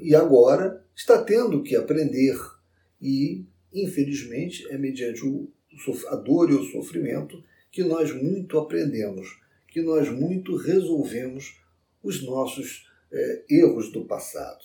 E 0.00 0.14
agora 0.14 0.84
está 0.94 1.22
tendo 1.22 1.62
que 1.62 1.76
aprender. 1.76 2.38
E, 3.00 3.44
infelizmente, 3.72 4.66
é 4.70 4.78
mediante 4.78 5.22
a 6.08 6.16
dor 6.16 6.50
e 6.50 6.54
o 6.54 6.64
sofrimento 6.64 7.42
que 7.70 7.82
nós 7.82 8.12
muito 8.12 8.58
aprendemos, 8.58 9.40
que 9.68 9.82
nós 9.82 10.08
muito 10.08 10.56
resolvemos 10.56 11.60
os 12.02 12.22
nossos 12.22 12.88
é, 13.10 13.44
erros 13.50 13.90
do 13.90 14.04
passado. 14.04 14.62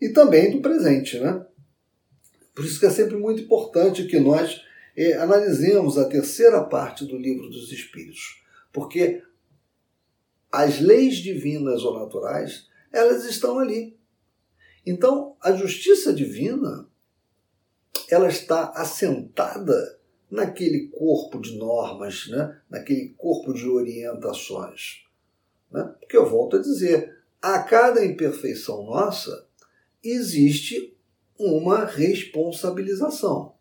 E 0.00 0.10
também 0.10 0.50
do 0.50 0.60
presente, 0.60 1.18
né? 1.18 1.44
Por 2.54 2.64
isso 2.64 2.78
que 2.78 2.86
é 2.86 2.90
sempre 2.90 3.16
muito 3.16 3.42
importante 3.42 4.06
que 4.06 4.20
nós 4.20 4.62
é, 4.96 5.14
analisemos 5.14 5.96
a 5.96 6.08
terceira 6.08 6.62
parte 6.64 7.04
do 7.04 7.16
livro 7.16 7.48
dos 7.48 7.72
Espíritos, 7.72 8.42
porque 8.72 9.22
as 10.50 10.80
leis 10.80 11.16
divinas 11.16 11.82
ou 11.82 11.98
naturais, 11.98 12.68
elas 12.92 13.24
estão 13.24 13.58
ali. 13.58 13.96
Então, 14.84 15.34
a 15.40 15.52
justiça 15.52 16.12
divina, 16.12 16.86
ela 18.10 18.28
está 18.28 18.70
assentada 18.74 19.98
naquele 20.30 20.88
corpo 20.88 21.40
de 21.40 21.56
normas, 21.56 22.26
né? 22.28 22.60
naquele 22.68 23.10
corpo 23.16 23.54
de 23.54 23.66
orientações. 23.66 25.06
Né? 25.70 25.94
Porque 26.00 26.16
eu 26.16 26.28
volto 26.28 26.56
a 26.56 26.60
dizer, 26.60 27.18
a 27.40 27.60
cada 27.60 28.04
imperfeição 28.04 28.84
nossa 28.84 29.46
existe 30.02 30.94
uma 31.38 31.84
responsabilização 31.84 33.54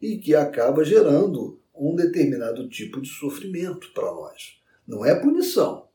e 0.00 0.18
que 0.18 0.34
acaba 0.34 0.84
gerando 0.84 1.60
um 1.74 1.94
determinado 1.94 2.68
tipo 2.68 3.00
de 3.00 3.08
sofrimento 3.08 3.92
para 3.92 4.12
nós. 4.12 4.60
Não 4.86 5.04
é 5.04 5.14
punição, 5.14 5.88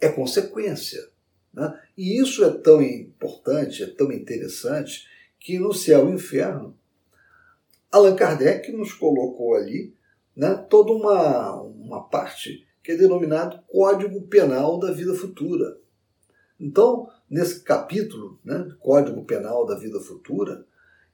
é 0.00 0.08
consequência. 0.08 1.00
Né? 1.52 1.80
E 1.96 2.20
isso 2.20 2.44
é 2.44 2.50
tão 2.50 2.80
importante, 2.80 3.82
é 3.82 3.86
tão 3.86 4.12
interessante, 4.12 5.08
que 5.38 5.58
no 5.58 5.72
céu 5.72 6.08
e 6.08 6.12
inferno, 6.12 6.78
Allan 7.90 8.14
Kardec 8.14 8.70
nos 8.72 8.92
colocou 8.92 9.54
ali 9.54 9.94
né, 10.36 10.54
toda 10.54 10.92
uma, 10.92 11.60
uma 11.62 12.08
parte 12.08 12.66
que 12.82 12.92
é 12.92 12.96
denominado 12.96 13.62
Código 13.66 14.22
Penal 14.22 14.78
da 14.78 14.92
Vida 14.92 15.14
Futura. 15.14 15.78
Então, 16.60 17.08
nesse 17.28 17.60
capítulo, 17.60 18.38
né, 18.44 18.70
Código 18.78 19.24
Penal 19.24 19.64
da 19.64 19.76
Vida 19.76 19.98
Futura, 19.98 20.66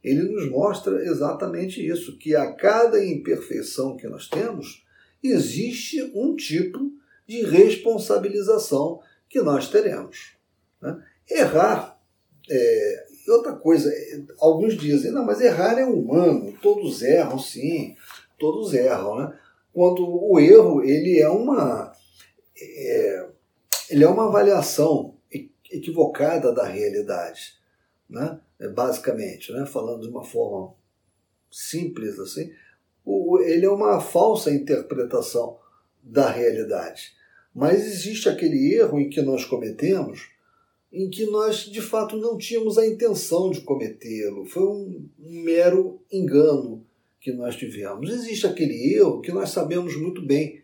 ele 0.03 0.23
nos 0.23 0.51
mostra 0.51 1.05
exatamente 1.05 1.87
isso, 1.87 2.19
que 2.19 2.35
a 2.35 2.53
cada 2.53 3.05
imperfeição 3.05 3.97
que 3.97 4.09
nós 4.09 4.29
temos, 4.29 4.85
existe 5.23 6.13
um 6.15 6.35
tipo 6.35 6.93
de 7.27 7.43
responsabilização 7.45 9.01
que 9.29 9.41
nós 9.41 9.69
teremos. 9.69 10.37
Né? 10.81 11.01
Errar, 11.31 12.01
é, 12.49 13.07
outra 13.29 13.53
coisa, 13.53 13.91
é, 13.91 14.23
alguns 14.39 14.77
dizem, 14.77 15.11
não, 15.11 15.25
mas 15.25 15.41
errar 15.41 15.79
é 15.79 15.85
humano, 15.85 16.57
todos 16.61 17.03
erram 17.03 17.39
sim, 17.39 17.97
todos 18.39 18.75
erram. 18.75 19.17
Né? 19.17 19.39
Quando 19.73 20.07
o 20.07 20.39
erro 20.39 20.83
ele 20.83 21.19
é 21.19 21.29
uma, 21.29 21.93
é, 22.57 23.29
ele 23.91 24.05
é 24.05 24.09
uma 24.09 24.29
avaliação 24.29 25.16
equivocada 25.77 26.53
da 26.53 26.65
realidade, 26.65 27.55
né? 28.09 28.41
É, 28.59 28.69
basicamente, 28.69 29.53
né? 29.53 29.67
falando 29.67 30.03
de 30.03 30.09
uma 30.09 30.25
forma 30.25 30.75
simples 31.51 32.19
assim, 32.19 32.51
o, 33.05 33.39
ele 33.41 33.67
é 33.67 33.71
uma 33.71 34.01
falsa 34.01 34.51
interpretação 34.51 35.59
da 36.03 36.31
realidade. 36.31 37.13
Mas 37.55 37.87
existe 37.87 38.29
aquele 38.29 38.75
erro 38.75 39.01
em 39.01 39.09
que 39.09 39.23
nós 39.23 39.45
cometemos, 39.45 40.29
em 40.93 41.09
que 41.09 41.27
nós 41.27 41.61
de 41.61 41.81
fato 41.81 42.17
não 42.17 42.37
tínhamos 42.37 42.77
a 42.79 42.87
intenção 42.87 43.51
de 43.51 43.61
cometê-lo. 43.61 44.45
Foi 44.45 44.63
um, 44.63 45.09
mero 45.19 46.01
engano 46.13 46.85
que 47.21 47.33
nós 47.33 47.57
tivemos. 47.57 48.11
Existe 48.11 48.47
aquele 48.47 48.95
erro 48.95 49.21
que 49.21 49.33
nós 49.33 49.51
sabemos 49.51 49.97
muito 49.97 50.21
bem 50.25 50.63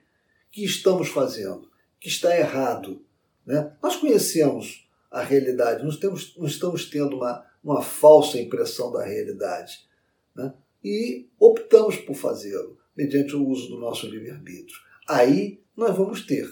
que 0.50 0.64
estamos 0.64 1.08
fazendo, 1.08 1.68
que 1.98 2.08
está 2.08 2.36
errado. 2.36 3.00
Né? 3.46 3.72
Nós 3.82 3.96
conhecemos 3.96 4.81
a 5.12 5.22
realidade, 5.22 5.84
nós, 5.84 5.98
temos, 5.98 6.34
nós 6.38 6.52
estamos 6.52 6.88
tendo 6.88 7.16
uma, 7.16 7.44
uma 7.62 7.82
falsa 7.82 8.38
impressão 8.38 8.90
da 8.90 9.04
realidade. 9.04 9.86
Né? 10.34 10.54
E 10.82 11.28
optamos 11.38 11.96
por 11.98 12.14
fazê-lo, 12.14 12.78
mediante 12.96 13.36
o 13.36 13.46
uso 13.46 13.68
do 13.68 13.78
nosso 13.78 14.06
livre-arbítrio. 14.06 14.78
Aí 15.06 15.60
nós 15.76 15.94
vamos 15.94 16.24
ter 16.24 16.50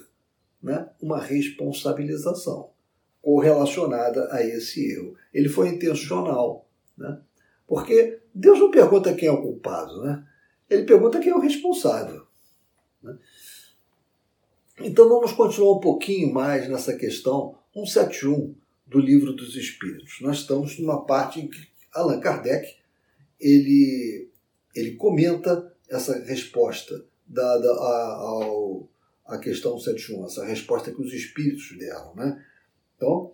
né, 0.63 0.91
uma 1.01 1.19
responsabilização 1.19 2.71
correlacionada 3.23 4.29
a 4.31 4.45
esse 4.45 4.93
erro. 4.93 5.17
Ele 5.33 5.49
foi 5.49 5.69
intencional. 5.69 6.69
Né? 6.99 7.19
Porque 7.67 8.21
Deus 8.35 8.59
não 8.59 8.71
pergunta 8.71 9.15
quem 9.15 9.29
é 9.29 9.33
o 9.33 9.41
culpado, 9.41 10.03
né? 10.03 10.23
ele 10.69 10.85
pergunta 10.85 11.19
quem 11.19 11.33
é 11.33 11.35
o 11.35 11.41
responsável. 11.41 12.27
Né? 13.03 13.19
Então 14.81 15.09
vamos 15.09 15.33
continuar 15.33 15.79
um 15.79 15.81
pouquinho 15.81 16.33
mais 16.33 16.69
nessa 16.69 16.95
questão 16.95 17.59
171 17.73 18.55
do 18.87 18.99
Livro 18.99 19.33
dos 19.33 19.55
Espíritos. 19.57 20.19
Nós 20.21 20.39
estamos 20.39 20.79
numa 20.79 21.05
parte 21.05 21.41
em 21.41 21.49
que 21.49 21.69
Allan 21.93 22.21
Kardec 22.21 22.77
ele, 23.41 24.29
ele 24.75 24.97
comenta 24.97 25.73
essa 25.89 26.19
resposta 26.25 27.05
dada 27.27 27.69
ao, 27.69 28.89
a 29.27 29.39
questão 29.39 29.79
71, 29.79 30.27
essa 30.27 30.45
resposta 30.45 30.91
que 30.91 31.01
os 31.01 31.13
espíritos 31.13 31.77
deram. 31.79 32.15
Né? 32.15 32.45
Então, 32.97 33.33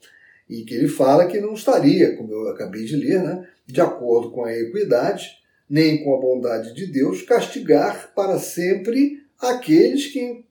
e 0.49 0.62
que 0.62 0.75
ele 0.75 0.88
fala 0.88 1.27
que 1.27 1.40
não 1.40 1.55
estaria, 1.55 2.16
como 2.16 2.33
eu 2.33 2.49
acabei 2.49 2.85
de 2.85 2.96
ler, 2.96 3.22
né, 3.22 3.49
de 3.66 3.81
acordo 3.81 4.31
com 4.31 4.44
a 4.44 4.53
equidade, 4.53 5.38
nem 5.68 6.05
com 6.05 6.14
a 6.14 6.20
bondade 6.20 6.72
de 6.75 6.87
Deus, 6.87 7.22
castigar 7.22 8.12
para 8.14 8.38
sempre 8.38 9.25
aqueles 9.40 10.07
que, 10.07 10.44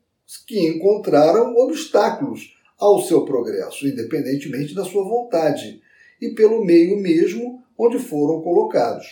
que 0.45 0.67
encontraram 0.67 1.55
obstáculos 1.55 2.54
ao 2.77 3.01
seu 3.01 3.25
progresso, 3.25 3.87
independentemente 3.87 4.73
da 4.75 4.83
sua 4.83 5.03
vontade, 5.03 5.81
e 6.21 6.29
pelo 6.29 6.63
meio 6.63 6.97
mesmo 6.97 7.63
onde 7.77 7.99
foram 7.99 8.41
colocados. 8.41 9.05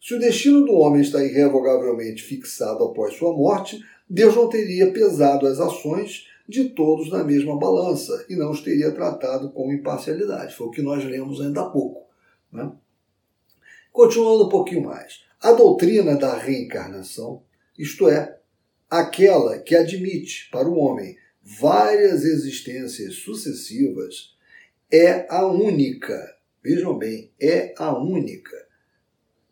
Se 0.00 0.14
o 0.14 0.18
destino 0.18 0.64
do 0.64 0.74
homem 0.74 1.02
está 1.02 1.24
irrevogavelmente 1.24 2.22
fixado 2.22 2.84
após 2.84 3.14
sua 3.14 3.32
morte, 3.32 3.80
Deus 4.08 4.34
não 4.36 4.48
teria 4.48 4.92
pesado 4.92 5.46
as 5.46 5.58
ações 5.58 6.26
de 6.48 6.70
todos 6.70 7.10
na 7.10 7.22
mesma 7.22 7.58
balança 7.58 8.24
e 8.28 8.34
não 8.34 8.50
os 8.50 8.62
teria 8.62 8.92
tratado 8.92 9.50
com 9.50 9.72
imparcialidade. 9.72 10.54
Foi 10.54 10.68
o 10.68 10.70
que 10.70 10.80
nós 10.80 11.04
lemos 11.04 11.40
ainda 11.40 11.62
há 11.62 11.68
pouco. 11.68 12.06
Né? 12.50 12.72
Continuando 13.92 14.46
um 14.46 14.48
pouquinho 14.48 14.84
mais. 14.84 15.24
A 15.40 15.52
doutrina 15.52 16.16
da 16.16 16.36
reencarnação, 16.36 17.42
isto 17.78 18.08
é, 18.08 18.38
aquela 18.90 19.58
que 19.58 19.76
admite 19.76 20.48
para 20.50 20.68
o 20.68 20.78
homem 20.78 21.16
várias 21.60 22.24
existências 22.24 23.14
sucessivas, 23.16 24.36
é 24.90 25.26
a 25.30 25.46
única, 25.46 26.36
vejam 26.62 26.98
bem, 26.98 27.32
é 27.40 27.72
a 27.78 27.96
única 27.96 28.68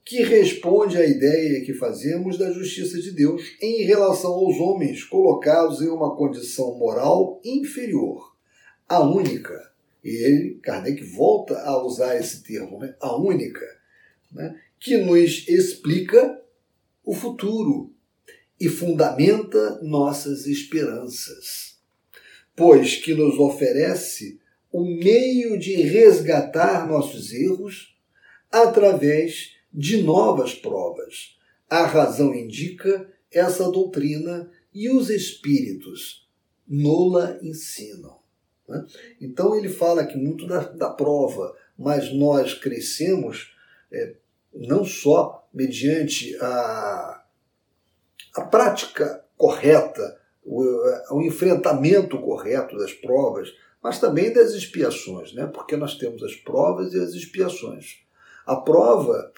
que 0.05 0.23
responde 0.23 0.97
à 0.97 1.05
ideia 1.05 1.65
que 1.65 1.75
fazemos 1.75 2.39
da 2.39 2.53
justiça 2.53 3.01
de 3.01 3.11
Deus 3.11 3.43
em 3.61 3.83
relação 3.83 4.33
aos 4.33 4.57
homens 4.57 5.03
colocados 5.03 5.83
em 5.83 5.89
uma 5.89 6.15
condição 6.15 6.79
moral 6.79 7.41
inferior. 7.45 8.37
A 8.89 9.01
única. 9.01 9.73
E 10.05 10.11
ele, 10.25 10.61
Kardec, 10.63 11.03
volta 11.03 11.59
a 11.61 11.85
usar 11.85 12.17
esse 12.17 12.45
termo, 12.45 12.79
né? 12.79 12.95
a 13.01 13.17
única, 13.17 13.67
né? 14.31 14.55
que 14.79 14.97
nos 14.97 15.49
explica 15.49 16.41
o 17.05 17.13
futuro 17.13 17.93
e 18.61 18.69
fundamenta 18.69 19.81
nossas 19.83 20.47
esperanças, 20.47 21.76
pois 22.57 22.97
que 22.97 23.15
nos 23.15 23.39
oferece 23.39 24.41
o 24.73 24.85
meio 24.85 25.59
de 25.59 25.75
resgatar 25.77 26.89
nossos 26.89 27.33
erros 27.33 27.95
através 28.51 29.55
de 29.73 30.03
novas 30.03 30.55
provas. 30.55 31.37
A 31.69 31.85
razão 31.85 32.35
indica 32.35 33.09
essa 33.31 33.71
doutrina 33.71 34.51
e 34.73 34.89
os 34.89 35.11
espíritos 35.11 36.27
nola 36.67 37.39
ensinam. 37.43 38.19
Né? 38.69 38.85
Então 39.21 39.55
ele 39.55 39.69
fala 39.69 40.03
aqui 40.03 40.17
muito 40.17 40.47
da, 40.47 40.61
da 40.61 40.91
prova, 40.91 41.55
mas 41.79 42.13
nós 42.13 42.55
crescemos 42.55 43.55
é, 43.93 44.15
não 44.53 44.85
só 44.85 45.47
mediante 45.53 46.37
a, 46.41 47.25
a 48.35 48.43
prática 48.43 49.25
correta, 49.37 50.21
o, 50.47 51.17
o 51.17 51.23
enfrentamento 51.23 52.19
correto 52.21 52.79
das 52.79 52.93
provas, 52.93 53.53
mas 53.83 53.99
também 53.99 54.33
das 54.33 54.53
expiações, 54.53 55.35
né? 55.35 55.47
porque 55.53 55.77
nós 55.77 55.97
temos 55.97 56.23
as 56.23 56.35
provas 56.37 56.95
e 56.95 57.01
as 57.01 57.11
expiações. 57.11 57.99
A 58.47 58.57
prova, 58.57 59.33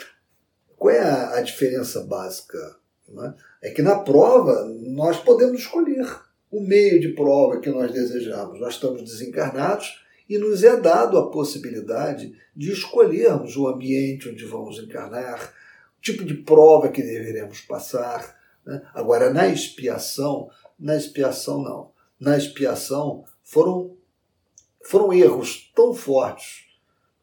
qual 0.77 0.95
é 0.95 1.01
a, 1.01 1.37
a 1.37 1.41
diferença 1.41 2.05
básica? 2.05 2.77
Né? 3.09 3.35
É 3.63 3.71
que 3.71 3.83
na 3.83 3.99
prova 3.99 4.65
nós 4.65 5.19
podemos 5.19 5.61
escolher 5.61 6.07
o 6.51 6.61
meio 6.61 7.01
de 7.01 7.09
prova 7.09 7.61
que 7.61 7.71
nós 7.71 7.91
desejamos. 7.91 8.61
Nós 8.61 8.75
estamos 8.75 9.03
desencarnados 9.03 10.03
e 10.29 10.37
nos 10.39 10.63
é 10.63 10.77
dado 10.77 11.17
a 11.17 11.31
possibilidade 11.31 12.35
de 12.55 12.73
escolhermos 12.73 13.57
o 13.57 13.67
ambiente 13.67 14.29
onde 14.29 14.45
vamos 14.45 14.79
encarnar, 14.79 15.55
o 15.99 16.03
tipo 16.03 16.25
de 16.25 16.35
prova 16.35 16.89
que 16.89 17.03
deveremos 17.03 17.61
passar. 17.63 18.37
Né? 18.65 18.83
Agora, 18.95 19.33
na 19.33 19.49
expiação, 19.49 20.51
na 20.79 20.97
expiação 20.97 21.63
não. 21.63 21.91
Na 22.19 22.37
expiação 22.37 23.25
foram, 23.43 23.97
foram 24.83 25.13
erros 25.13 25.71
tão 25.75 25.95
fortes, 25.95 26.65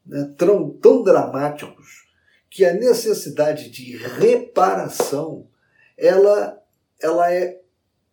né? 0.06 0.34
tão, 0.38 0.72
tão 0.72 1.04
dramáticos, 1.04 2.06
que 2.50 2.64
a 2.64 2.74
necessidade 2.74 3.70
de 3.70 3.98
reparação 3.98 5.48
ela, 5.98 6.62
ela 7.02 7.32
é 7.32 7.62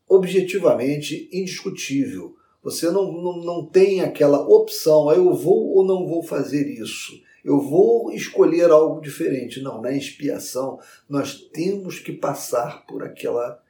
objetivamente 0.08 1.28
indiscutível. 1.32 2.36
Você 2.62 2.90
não, 2.90 3.12
não, 3.12 3.36
não 3.38 3.66
tem 3.66 4.00
aquela 4.00 4.40
opção, 4.46 5.08
ah, 5.08 5.14
eu 5.14 5.32
vou 5.34 5.76
ou 5.76 5.84
não 5.84 6.06
vou 6.06 6.22
fazer 6.22 6.66
isso. 6.68 7.12
Eu 7.44 7.60
vou 7.60 8.12
escolher 8.12 8.70
algo 8.70 9.00
diferente. 9.00 9.60
Não, 9.60 9.80
na 9.80 9.92
expiação 9.92 10.78
nós 11.08 11.34
temos 11.52 11.98
que 11.98 12.12
passar 12.12 12.86
por 12.86 13.02
aquela 13.02 13.61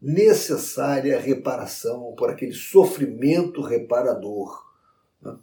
necessária 0.00 1.20
reparação, 1.20 2.14
por 2.16 2.30
aquele 2.30 2.54
sofrimento 2.54 3.60
reparador. 3.60 4.66
Né? 5.20 5.36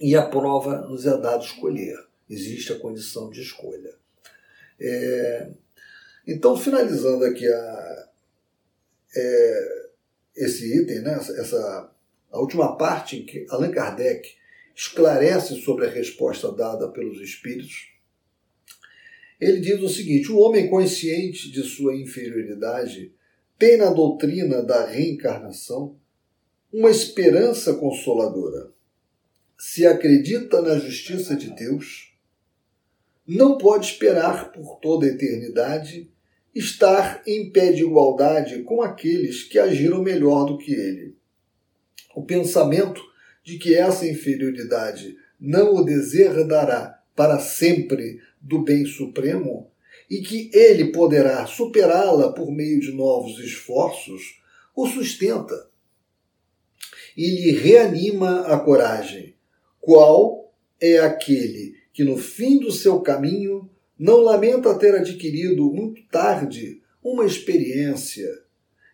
E 0.00 0.16
a 0.16 0.26
prova 0.26 0.82
nos 0.82 1.06
é 1.06 1.16
dado 1.18 1.44
escolher. 1.44 1.96
Existe 2.28 2.72
a 2.72 2.78
condição 2.78 3.30
de 3.30 3.42
escolha. 3.42 3.94
É... 4.80 5.50
Então, 6.26 6.56
finalizando 6.56 7.24
aqui 7.24 7.46
a, 7.46 8.08
é, 9.16 9.86
esse 10.36 10.82
item, 10.82 11.00
né, 11.00 11.14
essa, 11.14 11.90
a 12.30 12.40
última 12.40 12.76
parte 12.76 13.18
em 13.18 13.24
que 13.24 13.46
Allan 13.48 13.70
Kardec 13.70 14.28
esclarece 14.74 15.62
sobre 15.62 15.86
a 15.86 15.90
resposta 15.90 16.52
dada 16.52 16.88
pelos 16.88 17.20
espíritos, 17.20 17.88
ele 19.40 19.60
diz 19.60 19.80
o 19.80 19.88
seguinte: 19.88 20.30
o 20.30 20.38
homem 20.38 20.68
consciente 20.68 21.50
de 21.50 21.62
sua 21.62 21.94
inferioridade 21.94 23.14
tem 23.58 23.76
na 23.76 23.90
doutrina 23.90 24.62
da 24.62 24.86
reencarnação 24.86 25.96
uma 26.72 26.90
esperança 26.90 27.74
consoladora. 27.74 28.70
Se 29.58 29.86
acredita 29.86 30.60
na 30.60 30.78
justiça 30.78 31.34
de 31.34 31.54
Deus, 31.54 32.14
não 33.26 33.56
pode 33.56 33.86
esperar 33.86 34.52
por 34.52 34.78
toda 34.80 35.06
a 35.06 35.08
eternidade 35.08 36.10
estar 36.54 37.22
em 37.26 37.50
pé 37.50 37.72
de 37.72 37.82
igualdade 37.82 38.62
com 38.62 38.82
aqueles 38.82 39.42
que 39.42 39.58
agiram 39.58 40.02
melhor 40.02 40.46
do 40.46 40.58
que 40.58 40.72
ele. 40.72 41.16
O 42.14 42.22
pensamento 42.22 43.02
de 43.42 43.58
que 43.58 43.74
essa 43.74 44.06
inferioridade 44.06 45.16
não 45.38 45.76
o 45.76 45.84
deserdará 45.84 47.02
para 47.14 47.38
sempre 47.38 48.20
do 48.40 48.62
bem 48.62 48.84
supremo 48.84 49.70
e 50.08 50.20
que 50.20 50.50
ele 50.52 50.92
poderá 50.92 51.46
superá-la 51.46 52.32
por 52.32 52.50
meio 52.50 52.80
de 52.80 52.92
novos 52.92 53.38
esforços, 53.38 54.40
o 54.74 54.86
sustenta 54.86 55.68
e 57.16 57.30
lhe 57.30 57.52
reanima 57.52 58.40
a 58.42 58.58
coragem, 58.60 59.34
qual 59.80 60.52
é 60.80 60.98
aquele 60.98 61.74
que 61.92 62.04
no 62.04 62.18
fim 62.18 62.58
do 62.58 62.70
seu 62.70 63.00
caminho 63.00 63.70
não 63.98 64.18
lamenta 64.18 64.78
ter 64.78 64.94
adquirido 64.94 65.72
muito 65.72 66.06
tarde 66.08 66.82
uma 67.02 67.24
experiência 67.24 68.28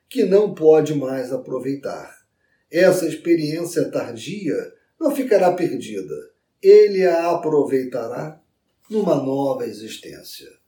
que 0.09 0.23
não 0.25 0.55
pode 0.55 0.95
mais 0.95 1.33
aproveitar. 1.33 2.23
Essa 2.71 3.09
experiência 3.09 3.91
tardia 3.91 4.55
não 5.01 5.15
ficará 5.15 5.53
perdida. 5.53 6.15
Ele 6.63 7.05
a 7.05 7.31
aproveitará 7.33 8.41
numa 8.89 9.17
nova 9.17 9.67
existência. 9.67 10.62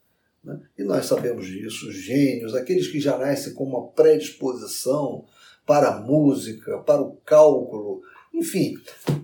Né? 0.44 0.60
E 0.78 0.84
nós 0.84 1.06
sabemos 1.06 1.46
disso, 1.46 1.88
os 1.88 1.94
gênios, 1.94 2.54
aqueles 2.54 2.88
que 2.88 3.00
já 3.00 3.16
nascem 3.16 3.54
com 3.54 3.64
uma 3.64 3.88
predisposição 3.88 5.24
para 5.66 5.94
a 5.94 6.00
música, 6.00 6.78
para 6.78 7.00
o 7.00 7.16
cálculo, 7.24 8.02
enfim, 8.32 8.74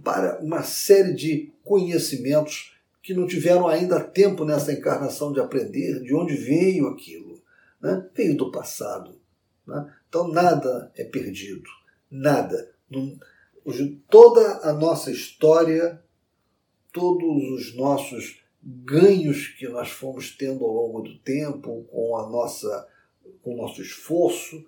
para 0.03 0.41
uma 0.41 0.63
série 0.63 1.13
de 1.13 1.53
conhecimentos 1.63 2.75
que 3.03 3.13
não 3.13 3.27
tiveram 3.27 3.69
ainda 3.69 4.01
tempo 4.01 4.45
nessa 4.45 4.73
encarnação 4.73 5.33
de 5.33 5.41
aprender 5.41 6.01
de 6.01 6.15
onde 6.15 6.35
veio 6.35 6.87
aquilo. 6.89 7.41
Né? 7.81 8.09
Veio 8.15 8.37
do 8.37 8.51
passado. 8.51 9.21
Né? 9.67 9.93
Então 10.09 10.29
nada 10.29 10.91
é 10.97 11.05
perdido. 11.05 11.69
Nada. 12.11 12.73
toda 14.09 14.61
a 14.63 14.73
nossa 14.73 15.11
história, 15.11 16.03
todos 16.93 17.51
os 17.51 17.77
nossos 17.77 18.40
ganhos 18.63 19.49
que 19.49 19.69
nós 19.69 19.91
fomos 19.91 20.37
tendo 20.37 20.65
ao 20.65 20.73
longo 20.73 21.03
do 21.03 21.19
tempo, 21.19 21.85
com 21.91 22.17
a 22.17 22.29
nossa, 22.29 22.89
com 23.43 23.55
o 23.55 23.57
nosso 23.57 23.81
esforço, 23.81 24.65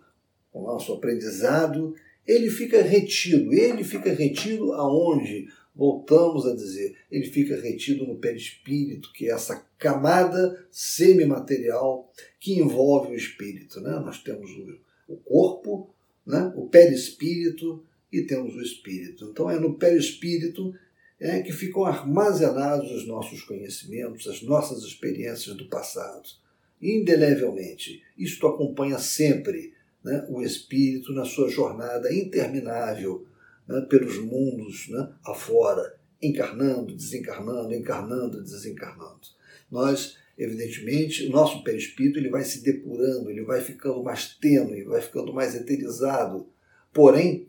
com 0.50 0.60
o 0.60 0.66
nosso 0.66 0.92
aprendizado, 0.92 1.94
ele 2.26 2.50
fica 2.50 2.82
retido. 2.82 3.52
Ele 3.52 3.84
fica 3.84 4.12
retido 4.12 4.72
aonde? 4.72 5.48
voltamos 5.74 6.46
a 6.46 6.54
dizer, 6.54 6.94
ele 7.10 7.26
fica 7.26 7.60
retido 7.60 8.06
no 8.06 8.16
perispírito, 8.16 9.12
que 9.12 9.26
é 9.26 9.32
essa 9.32 9.66
camada 9.78 10.66
semimaterial 10.70 12.12
que 12.38 12.58
envolve 12.58 13.12
o 13.12 13.16
espírito. 13.16 13.80
Né? 13.80 13.90
Nós 13.92 14.22
temos 14.22 14.50
o, 15.08 15.16
corpo, 15.16 15.94
né? 16.26 16.52
o 16.56 16.68
perispírito 16.68 17.82
e 18.12 18.22
temos 18.22 18.54
o 18.54 18.62
espírito. 18.62 19.30
Então 19.30 19.50
é 19.50 19.58
no 19.58 19.74
perispírito 19.74 20.74
é, 21.22 21.40
que 21.40 21.52
ficam 21.52 21.84
armazenados 21.84 22.90
os 22.90 23.06
nossos 23.06 23.42
conhecimentos, 23.42 24.26
as 24.26 24.42
nossas 24.42 24.82
experiências 24.82 25.56
do 25.56 25.68
passado. 25.68 26.28
Indelevelmente. 26.80 28.02
Isto 28.18 28.48
acompanha 28.48 28.98
sempre 28.98 29.72
né, 30.02 30.26
o 30.28 30.42
espírito 30.42 31.12
na 31.12 31.24
sua 31.24 31.48
jornada 31.48 32.12
interminável 32.12 33.24
né, 33.68 33.82
pelos 33.82 34.18
mundos 34.18 34.88
né, 34.88 35.12
afora, 35.24 35.96
encarnando, 36.20 36.92
desencarnando, 36.92 37.72
encarnando, 37.72 38.42
desencarnando. 38.42 39.20
Nós, 39.70 40.16
evidentemente, 40.36 41.26
o 41.26 41.30
nosso 41.30 41.62
perispírito 41.62 42.18
ele 42.18 42.30
vai 42.30 42.42
se 42.42 42.64
depurando, 42.64 43.30
ele 43.30 43.44
vai 43.44 43.60
ficando 43.60 44.02
mais 44.02 44.34
tênue, 44.34 44.82
vai 44.82 45.00
ficando 45.00 45.32
mais 45.32 45.54
eterizado. 45.54 46.48
Porém, 46.92 47.46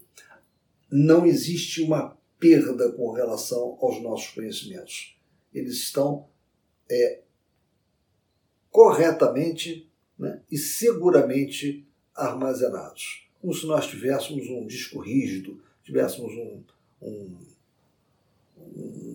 não 0.92 1.26
existe 1.26 1.82
uma 1.82 2.16
perda 2.44 2.92
com 2.92 3.14
relação 3.14 3.78
aos 3.80 4.02
nossos 4.02 4.28
conhecimentos. 4.34 5.18
Eles 5.54 5.76
estão 5.76 6.28
é, 6.92 7.22
corretamente 8.70 9.90
né, 10.20 10.42
e 10.52 10.58
seguramente 10.58 11.88
armazenados, 12.14 13.30
como 13.40 13.54
se 13.54 13.66
nós 13.66 13.88
tivéssemos 13.88 14.50
um 14.50 14.68
disco 14.68 15.00
rígido 15.00 15.64
tivéssemos 15.84 16.32
um, 16.34 16.64
um, 17.02 17.38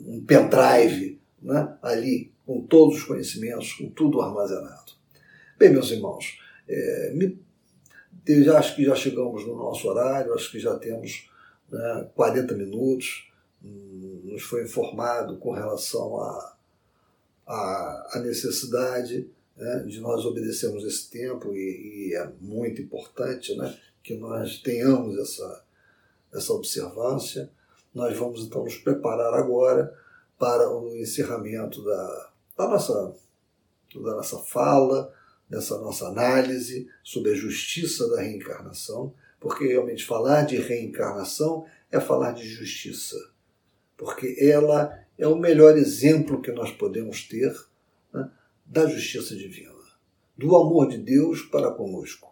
um 0.07 0.25
pendrive 0.27 1.19
né, 1.43 1.77
ali 1.83 2.31
com 2.45 2.61
todos 2.63 2.99
os 2.99 3.05
conhecimentos, 3.05 3.73
com 3.73 3.89
tudo 3.91 4.21
armazenado. 4.21 4.93
Bem, 5.59 5.71
meus 5.71 5.91
irmãos, 5.91 6.39
é, 6.69 7.13
me, 7.15 7.39
eu 8.27 8.57
acho 8.57 8.77
que 8.77 8.85
já 8.85 8.95
chegamos 8.95 9.47
no 9.47 9.57
nosso 9.57 9.89
horário, 9.89 10.35
acho 10.35 10.51
que 10.51 10.59
já 10.59 10.79
temos 10.79 11.31
né, 11.71 12.09
40 12.15 12.55
minutos, 12.55 13.31
nos 13.63 14.43
foi 14.43 14.65
informado 14.65 15.37
com 15.39 15.53
relação 15.53 16.21
a, 16.21 16.57
a, 17.47 18.11
a 18.15 18.21
necessidade 18.21 19.29
né, 19.57 19.85
de 19.87 20.01
nós 20.01 20.25
obedecermos 20.25 20.85
esse 20.85 21.11
tempo 21.11 21.53
e, 21.55 22.11
e, 22.11 22.15
é 22.15 22.31
muito 22.41 22.81
importante 22.81 23.57
né, 23.57 23.77
que 24.03 24.15
nós 24.15 24.59
tenhamos 24.59 25.19
essa, 25.19 25.65
essa 26.33 26.53
observância. 26.53 27.51
Nós 27.93 28.17
vamos 28.17 28.45
então 28.45 28.63
nos 28.65 28.77
preparar 28.77 29.35
agora 29.35 29.93
para 30.39 30.71
o 30.71 30.97
encerramento 30.97 31.83
da, 31.85 32.31
da, 32.57 32.69
nossa, 32.69 33.15
da 33.95 34.15
nossa 34.15 34.39
fala, 34.39 35.13
dessa 35.51 35.79
nossa 35.79 36.07
análise 36.07 36.89
sobre 37.03 37.33
a 37.33 37.35
justiça 37.35 38.09
da 38.11 38.21
reencarnação, 38.21 39.13
porque 39.41 39.67
realmente 39.67 40.05
falar 40.05 40.43
de 40.43 40.57
reencarnação 40.57 41.65
é 41.91 42.01
falar 42.01 42.33
de 42.33 42.47
justiça, 42.47 43.17
porque 43.97 44.37
ela 44.41 44.99
é 45.17 45.27
o 45.27 45.37
melhor 45.37 45.77
exemplo 45.77 46.41
que 46.41 46.53
nós 46.53 46.71
podemos 46.71 47.27
ter 47.27 47.53
né, 48.13 48.31
da 48.65 48.87
justiça 48.87 49.35
divina, 49.35 49.73
do 50.37 50.55
amor 50.57 50.89
de 50.89 50.99
Deus 50.99 51.43
para 51.43 51.71
conosco. 51.71 52.29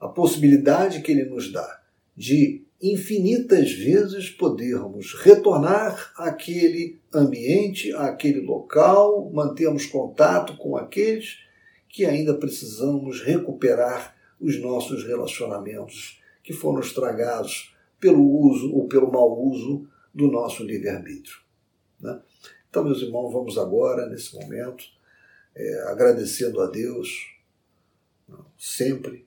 A 0.00 0.08
possibilidade 0.08 1.02
que 1.02 1.12
Ele 1.12 1.24
nos 1.24 1.52
dá 1.52 1.82
de 2.16 2.64
infinitas 2.80 3.72
vezes 3.72 4.28
podermos 4.28 5.14
retornar 5.14 6.12
àquele 6.16 7.00
ambiente, 7.14 7.92
àquele 7.92 8.40
local, 8.40 9.30
mantermos 9.32 9.86
contato 9.86 10.56
com 10.56 10.76
aqueles 10.76 11.38
que 11.88 12.04
ainda 12.04 12.34
precisamos 12.34 13.22
recuperar 13.22 14.16
os 14.42 14.60
nossos 14.60 15.04
relacionamentos 15.04 16.20
que 16.42 16.52
foram 16.52 16.80
estragados 16.80 17.74
pelo 18.00 18.20
uso 18.20 18.74
ou 18.74 18.88
pelo 18.88 19.10
mau 19.10 19.40
uso 19.40 19.86
do 20.12 20.26
nosso 20.26 20.64
livre-arbítrio. 20.64 21.36
Né? 22.00 22.20
Então, 22.68 22.84
meus 22.84 23.00
irmãos, 23.00 23.32
vamos 23.32 23.56
agora, 23.56 24.06
nesse 24.08 24.34
momento, 24.34 24.84
é, 25.54 25.82
agradecendo 25.88 26.60
a 26.60 26.66
Deus, 26.66 27.32
sempre, 28.58 29.24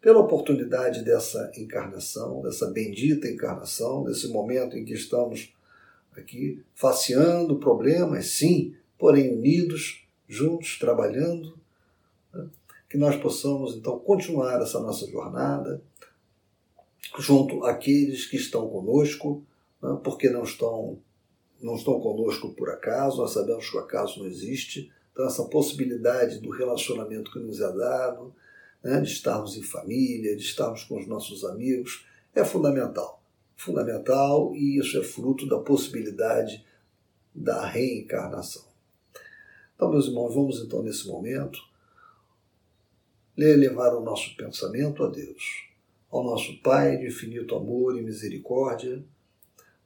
pela 0.00 0.18
oportunidade 0.18 1.04
dessa 1.04 1.52
encarnação, 1.56 2.42
dessa 2.42 2.66
bendita 2.66 3.28
encarnação, 3.28 4.04
desse 4.04 4.28
momento 4.28 4.76
em 4.76 4.84
que 4.84 4.94
estamos 4.94 5.54
aqui 6.16 6.62
faceando 6.74 7.58
problemas, 7.58 8.26
sim, 8.26 8.74
porém 8.98 9.36
unidos, 9.36 10.04
juntos, 10.26 10.78
trabalhando, 10.78 11.56
né? 11.56 11.58
Que 12.88 12.96
nós 12.96 13.16
possamos 13.16 13.74
então 13.74 13.98
continuar 13.98 14.60
essa 14.62 14.80
nossa 14.80 15.06
jornada 15.06 15.82
junto 17.18 17.64
àqueles 17.64 18.26
que 18.26 18.36
estão 18.36 18.68
conosco, 18.68 19.44
né? 19.82 19.98
porque 20.02 20.30
não 20.30 20.42
estão 20.42 20.98
não 21.60 21.74
estão 21.74 21.98
conosco 22.00 22.50
por 22.54 22.70
acaso, 22.70 23.16
nós 23.16 23.32
sabemos 23.32 23.68
que 23.68 23.76
o 23.76 23.80
acaso 23.80 24.20
não 24.20 24.26
existe, 24.26 24.92
então 25.12 25.26
essa 25.26 25.44
possibilidade 25.44 26.38
do 26.38 26.50
relacionamento 26.50 27.32
que 27.32 27.40
nos 27.40 27.60
é 27.60 27.72
dado, 27.72 28.32
né, 28.80 29.00
de 29.00 29.08
estarmos 29.10 29.56
em 29.56 29.62
família, 29.62 30.36
de 30.36 30.42
estarmos 30.42 30.84
com 30.84 30.96
os 30.96 31.08
nossos 31.08 31.44
amigos, 31.44 32.06
é 32.32 32.44
fundamental. 32.44 33.20
Fundamental 33.56 34.54
e 34.54 34.78
isso 34.78 34.96
é 35.00 35.02
fruto 35.02 35.48
da 35.48 35.58
possibilidade 35.58 36.64
da 37.34 37.66
reencarnação. 37.66 38.62
Então, 39.74 39.90
meus 39.90 40.06
irmãos, 40.06 40.32
vamos 40.32 40.60
então 40.60 40.80
nesse 40.80 41.08
momento 41.08 41.58
levar 43.38 43.94
o 43.94 44.00
nosso 44.00 44.36
pensamento 44.36 45.04
a 45.04 45.08
Deus, 45.08 45.68
ao 46.10 46.24
nosso 46.24 46.60
Pai 46.60 46.96
de 46.96 47.06
infinito 47.06 47.54
amor 47.54 47.96
e 47.96 48.02
misericórdia, 48.02 49.04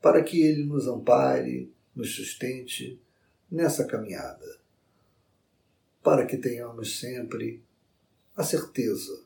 para 0.00 0.22
que 0.22 0.42
Ele 0.42 0.64
nos 0.64 0.88
ampare, 0.88 1.70
nos 1.94 2.14
sustente 2.14 2.98
nessa 3.50 3.84
caminhada, 3.84 4.58
para 6.02 6.24
que 6.24 6.38
tenhamos 6.38 6.98
sempre 6.98 7.62
a 8.34 8.42
certeza 8.42 9.24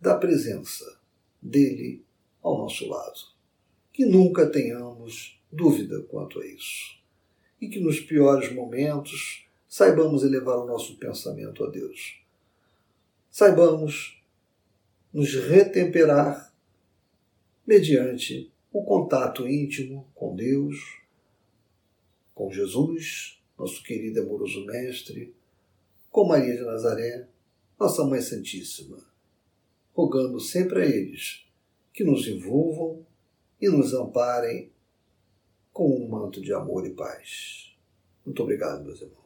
da 0.00 0.16
presença 0.16 0.98
dele 1.40 2.02
ao 2.42 2.58
nosso 2.58 2.88
lado. 2.88 3.20
Que 3.92 4.06
nunca 4.06 4.46
tenhamos 4.46 5.38
dúvida 5.52 6.00
quanto 6.02 6.40
a 6.40 6.46
isso. 6.46 6.98
E 7.60 7.68
que 7.68 7.80
nos 7.80 8.00
piores 8.00 8.52
momentos 8.52 9.46
saibamos 9.68 10.22
elevar 10.22 10.58
o 10.58 10.66
nosso 10.66 10.96
pensamento 10.96 11.64
a 11.64 11.70
Deus. 11.70 12.25
Saibamos 13.38 14.18
nos 15.12 15.34
retemperar 15.34 16.54
mediante 17.66 18.50
o 18.72 18.82
contato 18.82 19.46
íntimo 19.46 20.08
com 20.14 20.34
Deus, 20.34 21.02
com 22.34 22.50
Jesus, 22.50 23.38
nosso 23.58 23.82
querido 23.82 24.18
e 24.18 24.22
amoroso 24.22 24.64
Mestre, 24.64 25.34
com 26.10 26.26
Maria 26.26 26.56
de 26.56 26.62
Nazaré 26.62 27.28
nossa 27.78 28.06
Mãe 28.06 28.22
Santíssima, 28.22 29.06
rogando 29.92 30.40
sempre 30.40 30.80
a 30.80 30.86
eles 30.86 31.46
que 31.92 32.04
nos 32.04 32.26
envolvam 32.26 33.04
e 33.60 33.68
nos 33.68 33.92
amparem 33.92 34.72
com 35.74 35.94
um 35.94 36.08
manto 36.08 36.40
de 36.40 36.54
amor 36.54 36.86
e 36.86 36.90
paz. 36.94 37.76
Muito 38.24 38.42
obrigado, 38.42 38.82
meus 38.82 39.02
irmãos. 39.02 39.25